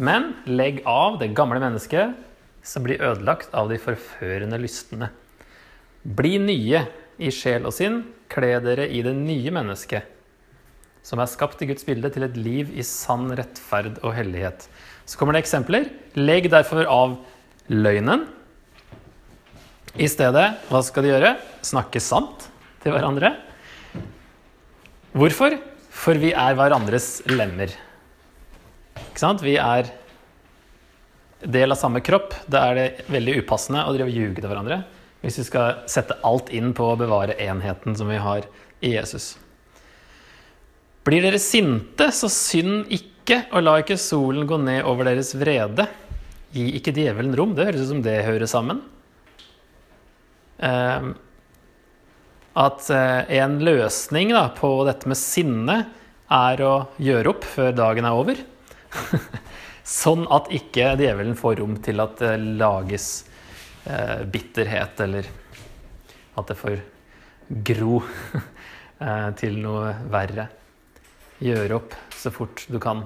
men 0.00 0.30
legg 0.48 0.80
av 0.88 1.18
det 1.20 1.34
gamle 1.36 1.60
mennesket 1.60 2.16
som 2.64 2.86
blir 2.86 3.02
ødelagt 3.04 3.52
av 3.52 3.68
de 3.68 3.76
forførende 3.82 4.56
lystene. 4.62 5.10
Bli 6.00 6.38
nye 6.40 6.86
i 7.20 7.28
sjel 7.34 7.68
og 7.68 7.76
sinn, 7.76 8.06
kle 8.32 8.52
dere 8.64 8.86
i 8.92 9.02
det 9.04 9.14
nye 9.16 9.52
mennesket, 9.54 10.06
som 11.06 11.20
er 11.22 11.30
skapt 11.30 11.62
i 11.64 11.68
Guds 11.70 11.86
bilde 11.88 12.10
til 12.12 12.26
et 12.26 12.36
liv 12.36 12.72
i 12.76 12.84
sann 12.84 13.30
rettferd 13.38 14.00
og 14.02 14.12
hellighet. 14.16 14.66
Så 15.08 15.16
kommer 15.16 15.36
det 15.36 15.44
eksempler. 15.46 15.88
Legg 16.18 16.50
derfor 16.52 16.84
av 16.90 17.16
løgnen. 17.72 18.26
I 19.98 20.08
stedet, 20.10 20.46
hva 20.68 20.82
skal 20.84 21.06
de 21.06 21.14
gjøre? 21.14 21.32
Snakke 21.64 22.02
sant 22.02 22.50
til 22.84 22.92
hverandre. 22.92 23.32
Hvorfor? 25.16 25.56
For 25.98 26.20
vi 26.20 26.34
er 26.36 26.54
hverandres 26.54 27.22
lemmer. 27.32 27.72
Ikke 29.08 29.22
sant? 29.22 29.42
Vi 29.42 29.56
er 29.58 29.88
del 31.42 31.72
av 31.74 31.80
samme 31.80 32.02
kropp. 32.04 32.36
Da 32.50 32.68
er 32.68 32.78
det 32.78 33.08
veldig 33.10 33.40
upassende 33.42 33.86
å 33.88 33.96
drive 33.96 34.12
ljuge 34.12 34.38
til 34.38 34.50
hverandre. 34.50 34.82
Hvis 35.28 35.42
vi 35.42 35.44
skal 35.44 35.82
sette 35.92 36.16
alt 36.24 36.48
inn 36.56 36.70
på 36.72 36.86
å 36.88 36.96
bevare 36.96 37.34
enheten 37.36 37.92
som 37.98 38.08
vi 38.08 38.16
har 38.16 38.46
i 38.80 38.94
Jesus. 38.94 39.34
Blir 41.04 41.20
dere 41.20 41.36
sinte, 41.36 42.06
så 42.16 42.30
synd 42.32 42.88
ikke 42.88 43.42
og 43.52 43.60
la 43.60 43.74
ikke 43.82 43.98
solen 44.00 44.48
gå 44.48 44.56
ned 44.62 44.88
over 44.88 45.10
deres 45.10 45.34
vrede. 45.36 45.84
Gi 46.56 46.70
ikke 46.78 46.96
djevelen 46.96 47.36
rom. 47.36 47.52
Det 47.52 47.68
høres 47.68 47.84
ut 47.84 47.90
som 47.90 48.00
det 48.06 48.16
hører 48.24 48.48
sammen. 48.48 48.80
Eh, 50.64 51.12
at 52.64 52.88
eh, 52.88 53.36
en 53.42 53.60
løsning 53.68 54.32
da, 54.32 54.46
på 54.56 54.72
dette 54.88 55.12
med 55.12 55.20
sinne 55.20 55.78
er 56.32 56.64
å 56.64 56.74
gjøre 56.96 57.36
opp 57.36 57.44
før 57.52 57.76
dagen 57.76 58.08
er 58.08 58.16
over. 58.16 58.40
sånn 60.00 60.24
at 60.32 60.48
ikke 60.56 60.94
djevelen 60.96 61.36
får 61.36 61.60
rom 61.60 61.76
til 61.84 62.00
at 62.00 62.16
det 62.24 62.36
lages 62.64 63.27
eh, 63.88 64.24
bitterhet, 64.30 65.00
eller 65.04 65.28
at 66.38 66.50
det 66.50 66.56
får 66.58 66.80
gro 67.70 68.02
eh, 69.04 69.28
til 69.40 69.58
noe 69.62 69.92
verre. 70.12 70.48
Gjøre 71.42 71.78
opp 71.78 71.96
så 72.18 72.32
fort 72.34 72.64
du 72.70 72.78
kan. 72.82 73.04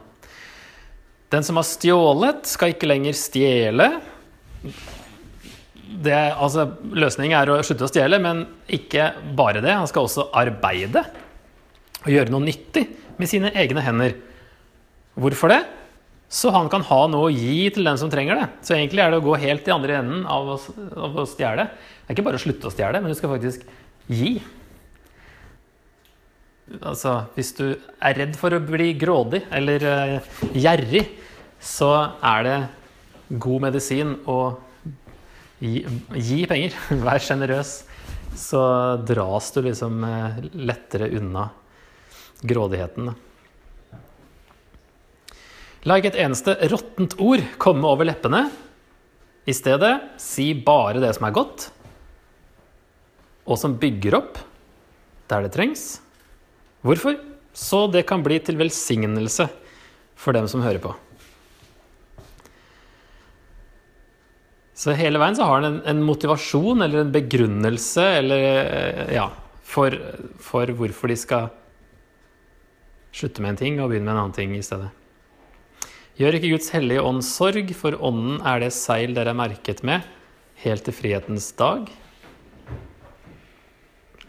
Den 1.33 1.45
som 1.45 1.57
har 1.57 1.69
stjålet, 1.69 2.45
skal 2.49 2.75
ikke 2.75 2.89
lenger 2.91 3.17
stjele. 3.17 3.89
Det, 6.03 6.13
altså, 6.13 6.67
løsningen 6.93 7.37
er 7.39 7.53
å 7.53 7.61
slutte 7.65 7.87
å 7.87 7.93
stjele, 7.93 8.19
men 8.21 8.45
ikke 8.73 9.11
bare 9.37 9.63
det. 9.65 9.73
Han 9.73 9.89
skal 9.89 10.09
også 10.09 10.31
arbeide 10.37 11.05
og 12.03 12.11
gjøre 12.11 12.33
noe 12.35 12.45
nyttig 12.45 12.85
med 13.21 13.31
sine 13.31 13.53
egne 13.57 13.85
hender. 13.85 14.17
Hvorfor 15.15 15.53
det? 15.53 15.63
Så 16.33 16.49
han 16.55 16.71
kan 16.73 16.85
ha 16.89 17.03
noe 17.13 17.29
å 17.29 17.35
gi 17.35 17.67
til 17.75 17.85
den 17.85 17.99
som 18.01 18.09
trenger 18.13 18.39
det. 18.41 18.49
Så 18.65 18.73
egentlig 18.73 19.03
er 19.05 19.13
det 19.13 19.21
å 19.21 19.25
gå 19.27 19.37
helt 19.37 19.67
i 19.69 19.75
andre 19.75 19.99
enden 20.01 20.23
av 20.25 20.55
å, 20.55 20.59
av 20.97 21.19
å 21.21 21.29
stjele. 21.29 21.67
Det 21.69 22.09
er 22.09 22.17
ikke 22.17 22.25
bare 22.25 22.39
å 22.41 22.43
slutte 22.43 22.71
å 22.71 22.73
stjele, 22.73 23.03
men 23.05 23.13
du 23.13 23.19
skal 23.19 23.35
faktisk 23.35 23.67
gi. 24.09 24.39
Altså, 26.81 27.19
hvis 27.37 27.53
du 27.59 27.67
er 27.75 28.17
redd 28.17 28.39
for 28.41 28.57
å 28.57 28.63
bli 28.65 28.95
grådig 28.97 29.43
eller 29.53 29.85
uh, 29.85 30.31
gjerrig, 30.57 31.03
så 31.61 31.91
er 32.25 32.47
det 32.47 32.59
god 33.43 33.67
medisin 33.67 34.15
å 34.25 34.39
gi, 35.61 35.83
gi 36.17 36.39
penger. 36.49 36.79
Vær 37.05 37.21
sjenerøs. 37.23 37.75
Så 38.41 38.63
dras 39.05 39.51
du 39.53 39.61
liksom 39.69 40.01
uh, 40.09 40.41
lettere 40.57 41.11
unna 41.19 41.51
grådigheten. 42.41 43.13
La 45.83 45.99
ikke 45.99 46.13
et 46.13 46.21
eneste 46.23 46.55
råttent 46.71 47.17
ord 47.19 47.43
komme 47.63 47.89
over 47.89 48.07
leppene. 48.07 48.45
I 49.43 49.55
stedet, 49.57 49.97
si 50.23 50.53
bare 50.55 51.03
det 51.03 51.11
som 51.17 51.27
er 51.27 51.35
godt, 51.35 51.67
og 53.43 53.59
som 53.59 53.75
bygger 53.81 54.15
opp 54.21 54.39
der 55.27 55.43
det 55.43 55.55
trengs 55.57 55.97
Hvorfor? 56.87 57.17
Så 57.55 57.87
det 57.91 58.05
kan 58.09 58.23
bli 58.25 58.39
til 58.43 58.59
velsignelse 58.59 59.47
for 60.19 60.35
dem 60.35 60.49
som 60.51 60.63
hører 60.65 60.81
på. 60.83 60.95
Så 64.75 64.97
hele 64.99 65.21
veien 65.23 65.37
så 65.39 65.47
har 65.47 65.61
han 65.61 65.69
en, 65.69 65.81
en 65.87 66.01
motivasjon 66.03 66.83
eller 66.83 67.05
en 67.05 67.13
begrunnelse 67.15 68.07
eller, 68.19 68.47
eh, 68.63 69.13
ja, 69.15 69.29
for, 69.63 69.95
for, 70.43 70.73
hvorfor 70.79 71.13
de 71.13 71.19
skal 71.21 71.53
slutte 73.15 73.45
med 73.45 73.55
en 73.55 73.63
ting 73.63 73.79
og 73.79 73.93
begynne 73.93 74.09
med 74.09 74.17
en 74.17 74.23
annen 74.25 74.35
ting 74.35 74.57
i 74.59 74.65
stedet. 74.65 74.91
Gjør 76.13 76.37
ikke 76.37 76.51
Guds 76.53 76.69
hellige 76.75 77.01
ånd 77.09 77.23
sorg, 77.25 77.71
for 77.73 77.97
ånden 78.05 78.43
er 78.45 78.61
det 78.61 78.75
seil 78.77 79.15
dere 79.17 79.33
er 79.33 79.39
merket 79.39 79.79
med, 79.87 80.05
helt 80.61 80.85
til 80.85 80.93
frihetens 80.93 81.47
dag. 81.57 81.87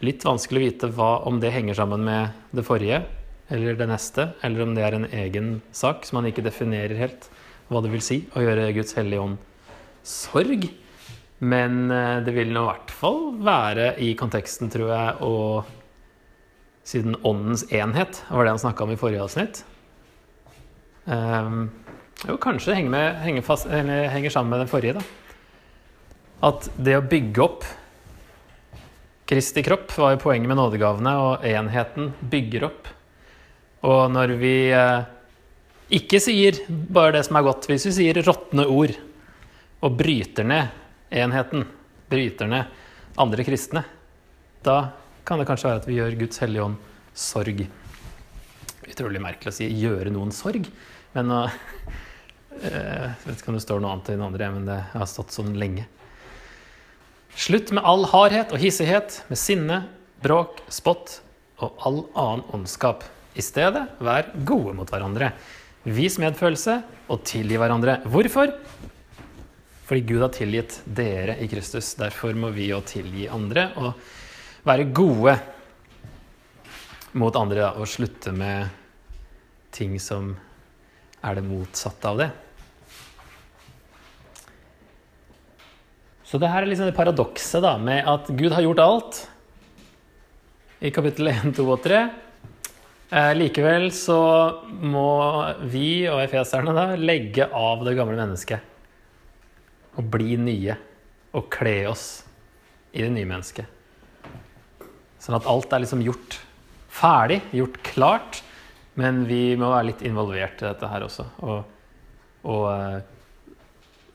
Litt 0.04 0.24
vanskelig 0.24 0.60
å 0.60 0.64
vite 0.64 0.90
hva, 0.96 1.10
om 1.28 1.42
det 1.42 1.52
henger 1.52 1.76
sammen 1.76 2.06
med 2.06 2.56
det 2.56 2.64
forrige 2.64 3.02
eller 3.52 3.76
det 3.76 3.88
neste, 3.90 4.30
eller 4.40 4.64
om 4.64 4.72
det 4.72 4.86
er 4.86 4.96
en 4.96 5.04
egen 5.12 5.50
sak 5.76 6.08
som 6.08 6.22
man 6.22 6.30
ikke 6.30 6.46
definerer 6.46 6.96
helt 6.96 7.28
hva 7.68 7.84
det 7.84 7.92
vil 7.92 8.04
si 8.04 8.22
å 8.32 8.40
gjøre 8.40 8.72
Guds 8.76 8.96
hellige 8.96 9.26
ånd 9.26 9.36
sorg. 10.08 10.64
Men 11.44 11.92
eh, 11.92 12.24
det 12.24 12.32
vil 12.32 12.52
nå 12.54 12.64
i 12.64 12.70
hvert 12.70 12.96
fall 12.96 13.22
være 13.44 13.92
i 14.00 14.14
konteksten, 14.16 14.72
tror 14.72 14.88
jeg, 14.88 15.14
og 15.20 16.88
siden 16.88 17.20
åndens 17.20 17.68
enhet 17.68 18.24
var 18.30 18.46
det 18.48 18.56
han 18.56 18.64
snakka 18.64 18.88
om 18.88 18.96
i 18.96 19.00
forrige 19.00 19.28
avsnitt. 19.28 19.64
Um, 21.04 21.70
jo, 22.24 22.36
kanskje 22.40 22.76
henger, 22.78 22.90
med, 22.90 23.22
henger, 23.24 23.44
fast, 23.44 23.68
henger 23.68 24.32
sammen 24.32 24.54
med 24.54 24.64
den 24.64 24.70
forrige, 24.70 25.00
da. 25.00 25.02
At 26.50 26.68
det 26.76 26.98
å 26.98 27.04
bygge 27.08 27.42
opp 27.44 27.64
Kristi 29.24 29.62
kropp 29.64 29.88
var 29.96 30.12
jo 30.12 30.20
poenget 30.20 30.50
med 30.50 30.58
nådegavene, 30.58 31.12
og 31.16 31.44
enheten 31.48 32.10
bygger 32.28 32.66
opp. 32.66 32.90
Og 33.88 34.10
når 34.12 34.34
vi 34.36 34.56
eh, 34.68 35.06
ikke 35.96 36.20
sier 36.20 36.58
bare 36.68 37.14
det 37.16 37.22
som 37.24 37.38
er 37.40 37.46
godt, 37.46 37.68
hvis 37.70 37.86
vi 37.88 37.94
sier 37.96 38.20
råtne 38.20 38.66
ord 38.68 38.92
og 39.84 39.96
bryter 39.96 40.44
ned 40.48 40.76
enheten, 41.24 41.64
bryter 42.12 42.52
ned 42.52 42.76
andre 43.20 43.46
kristne, 43.48 43.84
da 44.64 44.76
kan 45.24 45.40
det 45.40 45.48
kanskje 45.48 45.70
være 45.70 45.82
at 45.82 45.88
vi 45.88 45.96
gjør 45.96 46.20
Guds 46.20 46.44
hellige 46.44 46.68
ånd 46.68 46.92
sorg. 47.16 47.64
Utrolig 48.84 49.24
merkelig 49.24 49.54
å 49.54 49.56
si 49.56 49.70
'gjøre 49.72 50.12
noen 50.12 50.36
sorg', 50.36 50.68
men 51.14 51.32
uh, 51.32 51.54
Jeg 52.64 53.16
vet 53.24 53.40
ikke 53.40 53.50
om 53.50 53.58
det 53.58 53.64
står 53.64 53.82
noe 53.82 53.96
annet 53.96 54.12
i 54.12 54.16
den 54.16 54.24
andre, 54.24 54.48
men 54.54 54.68
det 54.68 54.78
har 54.92 55.10
stått 55.10 55.34
sånn 55.34 55.56
lenge. 55.58 55.88
Slutt 57.34 57.72
med 57.74 57.82
all 57.82 58.06
hardhet 58.12 58.54
og 58.54 58.62
hissighet, 58.62 59.18
med 59.26 59.40
sinne, 59.40 59.80
bråk, 60.22 60.62
spott 60.72 61.18
og 61.58 61.74
all 61.82 62.00
annen 62.14 62.44
ondskap. 62.54 63.02
I 63.34 63.42
stedet, 63.42 63.82
vær 63.98 64.30
gode 64.46 64.76
mot 64.78 64.90
hverandre. 64.90 65.32
Vis 65.84 66.20
medfølelse 66.22 66.78
og 67.10 67.24
tilgi 67.26 67.58
hverandre. 67.58 67.98
Hvorfor? 68.06 68.54
Fordi 69.84 70.04
Gud 70.06 70.22
har 70.22 70.32
tilgitt 70.32 70.78
dere 70.86 71.36
i 71.42 71.48
Kristus. 71.50 71.90
Derfor 71.98 72.38
må 72.38 72.52
vi 72.54 72.70
jo 72.70 72.78
tilgi 72.86 73.26
andre 73.28 73.66
og 73.82 73.98
være 74.64 74.86
gode 74.96 75.34
mot 77.18 77.36
andre 77.36 77.74
og 77.74 77.90
slutte 77.90 78.32
med 78.34 78.70
ting 79.74 79.98
som 80.00 80.32
er 81.24 81.38
det 81.38 81.46
motsatte 81.46 82.10
av 82.10 82.20
det. 82.20 82.30
Så 86.24 86.40
det 86.42 86.50
her 86.50 86.64
er 86.64 86.70
liksom 86.70 86.88
det 86.88 86.96
paradokset 86.96 87.62
da, 87.62 87.76
med 87.78 88.06
at 88.10 88.28
Gud 88.34 88.52
har 88.52 88.64
gjort 88.64 88.82
alt 88.82 89.20
i 90.84 90.90
kapittel 90.92 91.30
1, 91.30 91.52
2 91.56 91.66
og 91.70 91.82
3. 91.84 92.00
Eh, 93.14 93.32
likevel 93.38 93.90
så 93.94 94.18
må 94.66 95.10
vi 95.70 96.04
og 96.10 96.22
efeserne 96.24 96.74
da 96.74 96.88
legge 96.98 97.46
av 97.46 97.84
det 97.86 97.94
gamle 97.98 98.18
mennesket. 98.18 98.72
Og 99.94 100.08
bli 100.10 100.38
nye. 100.40 100.76
Og 101.34 101.46
kle 101.52 101.76
oss 101.90 102.08
i 102.94 103.02
det 103.02 103.12
nye 103.14 103.28
mennesket. 103.28 103.70
Sånn 105.22 105.38
at 105.38 105.46
alt 105.50 105.72
er 105.72 105.82
liksom 105.84 106.02
gjort 106.04 106.38
ferdig, 106.94 107.40
gjort 107.54 107.78
klart. 107.86 108.42
Men 109.00 109.24
vi 109.26 109.56
må 109.58 109.72
være 109.72 109.90
litt 109.90 110.04
involvert 110.06 110.62
i 110.62 110.68
dette 110.68 110.90
her 110.90 111.06
også. 111.06 111.26
Og, 111.42 111.64
og 112.46 112.64
eh, 112.70 113.02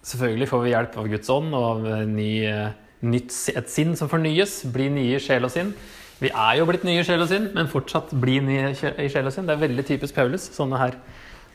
Selvfølgelig 0.09 0.47
får 0.47 0.61
vi 0.63 0.71
hjelp 0.71 0.93
av 0.97 1.07
Guds 1.11 1.31
ånd 1.33 1.55
og 1.57 1.65
av 1.67 1.87
ny, 2.07 2.29
eh, 2.47 2.69
nytt, 3.03 3.33
et 3.51 3.71
sinn 3.71 3.97
som 3.99 4.09
fornyes. 4.09 4.61
Bli 4.71 4.87
nye 4.95 5.17
i 5.17 5.23
sjel 5.23 5.43
og 5.45 5.51
sinn. 5.53 5.73
Vi 6.19 6.31
er 6.31 6.57
jo 6.59 6.67
blitt 6.67 6.85
nye 6.87 7.03
i 7.03 7.07
sjel 7.07 7.23
og 7.23 7.29
sinn, 7.31 7.49
men 7.55 7.69
fortsatt 7.71 8.11
bli 8.19 8.39
nye 8.43 8.71
i 8.71 9.09
sjel 9.11 9.27
og 9.27 9.35
sinn. 9.35 9.47
Det 9.47 9.55
er 9.55 9.67
veldig 9.67 9.85
typisk 9.87 10.15
Paulus. 10.15 10.49
sånne 10.55 10.79
her. 10.79 10.97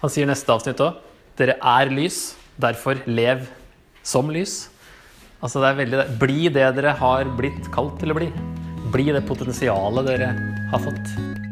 Han 0.01 0.13
sier 0.13 0.29
neste 0.29 0.53
avsnitt 0.53 0.81
òg. 0.85 1.01
Dere 1.37 1.57
er 1.61 1.91
lys, 1.91 2.37
derfor 2.61 3.01
lev 3.07 3.49
som 4.03 4.31
lys. 4.31 4.69
Altså 5.43 5.61
det 5.61 5.71
er 5.71 5.81
veldig, 5.81 6.05
Bli 6.21 6.49
det 6.49 6.69
dere 6.77 6.95
har 7.01 7.25
blitt 7.37 7.73
kalt 7.73 7.99
til 8.01 8.13
å 8.13 8.19
bli. 8.21 8.31
Bli 8.93 9.11
det 9.13 9.25
potensialet 9.27 10.07
dere 10.13 10.31
har 10.71 10.85
fått. 10.85 11.44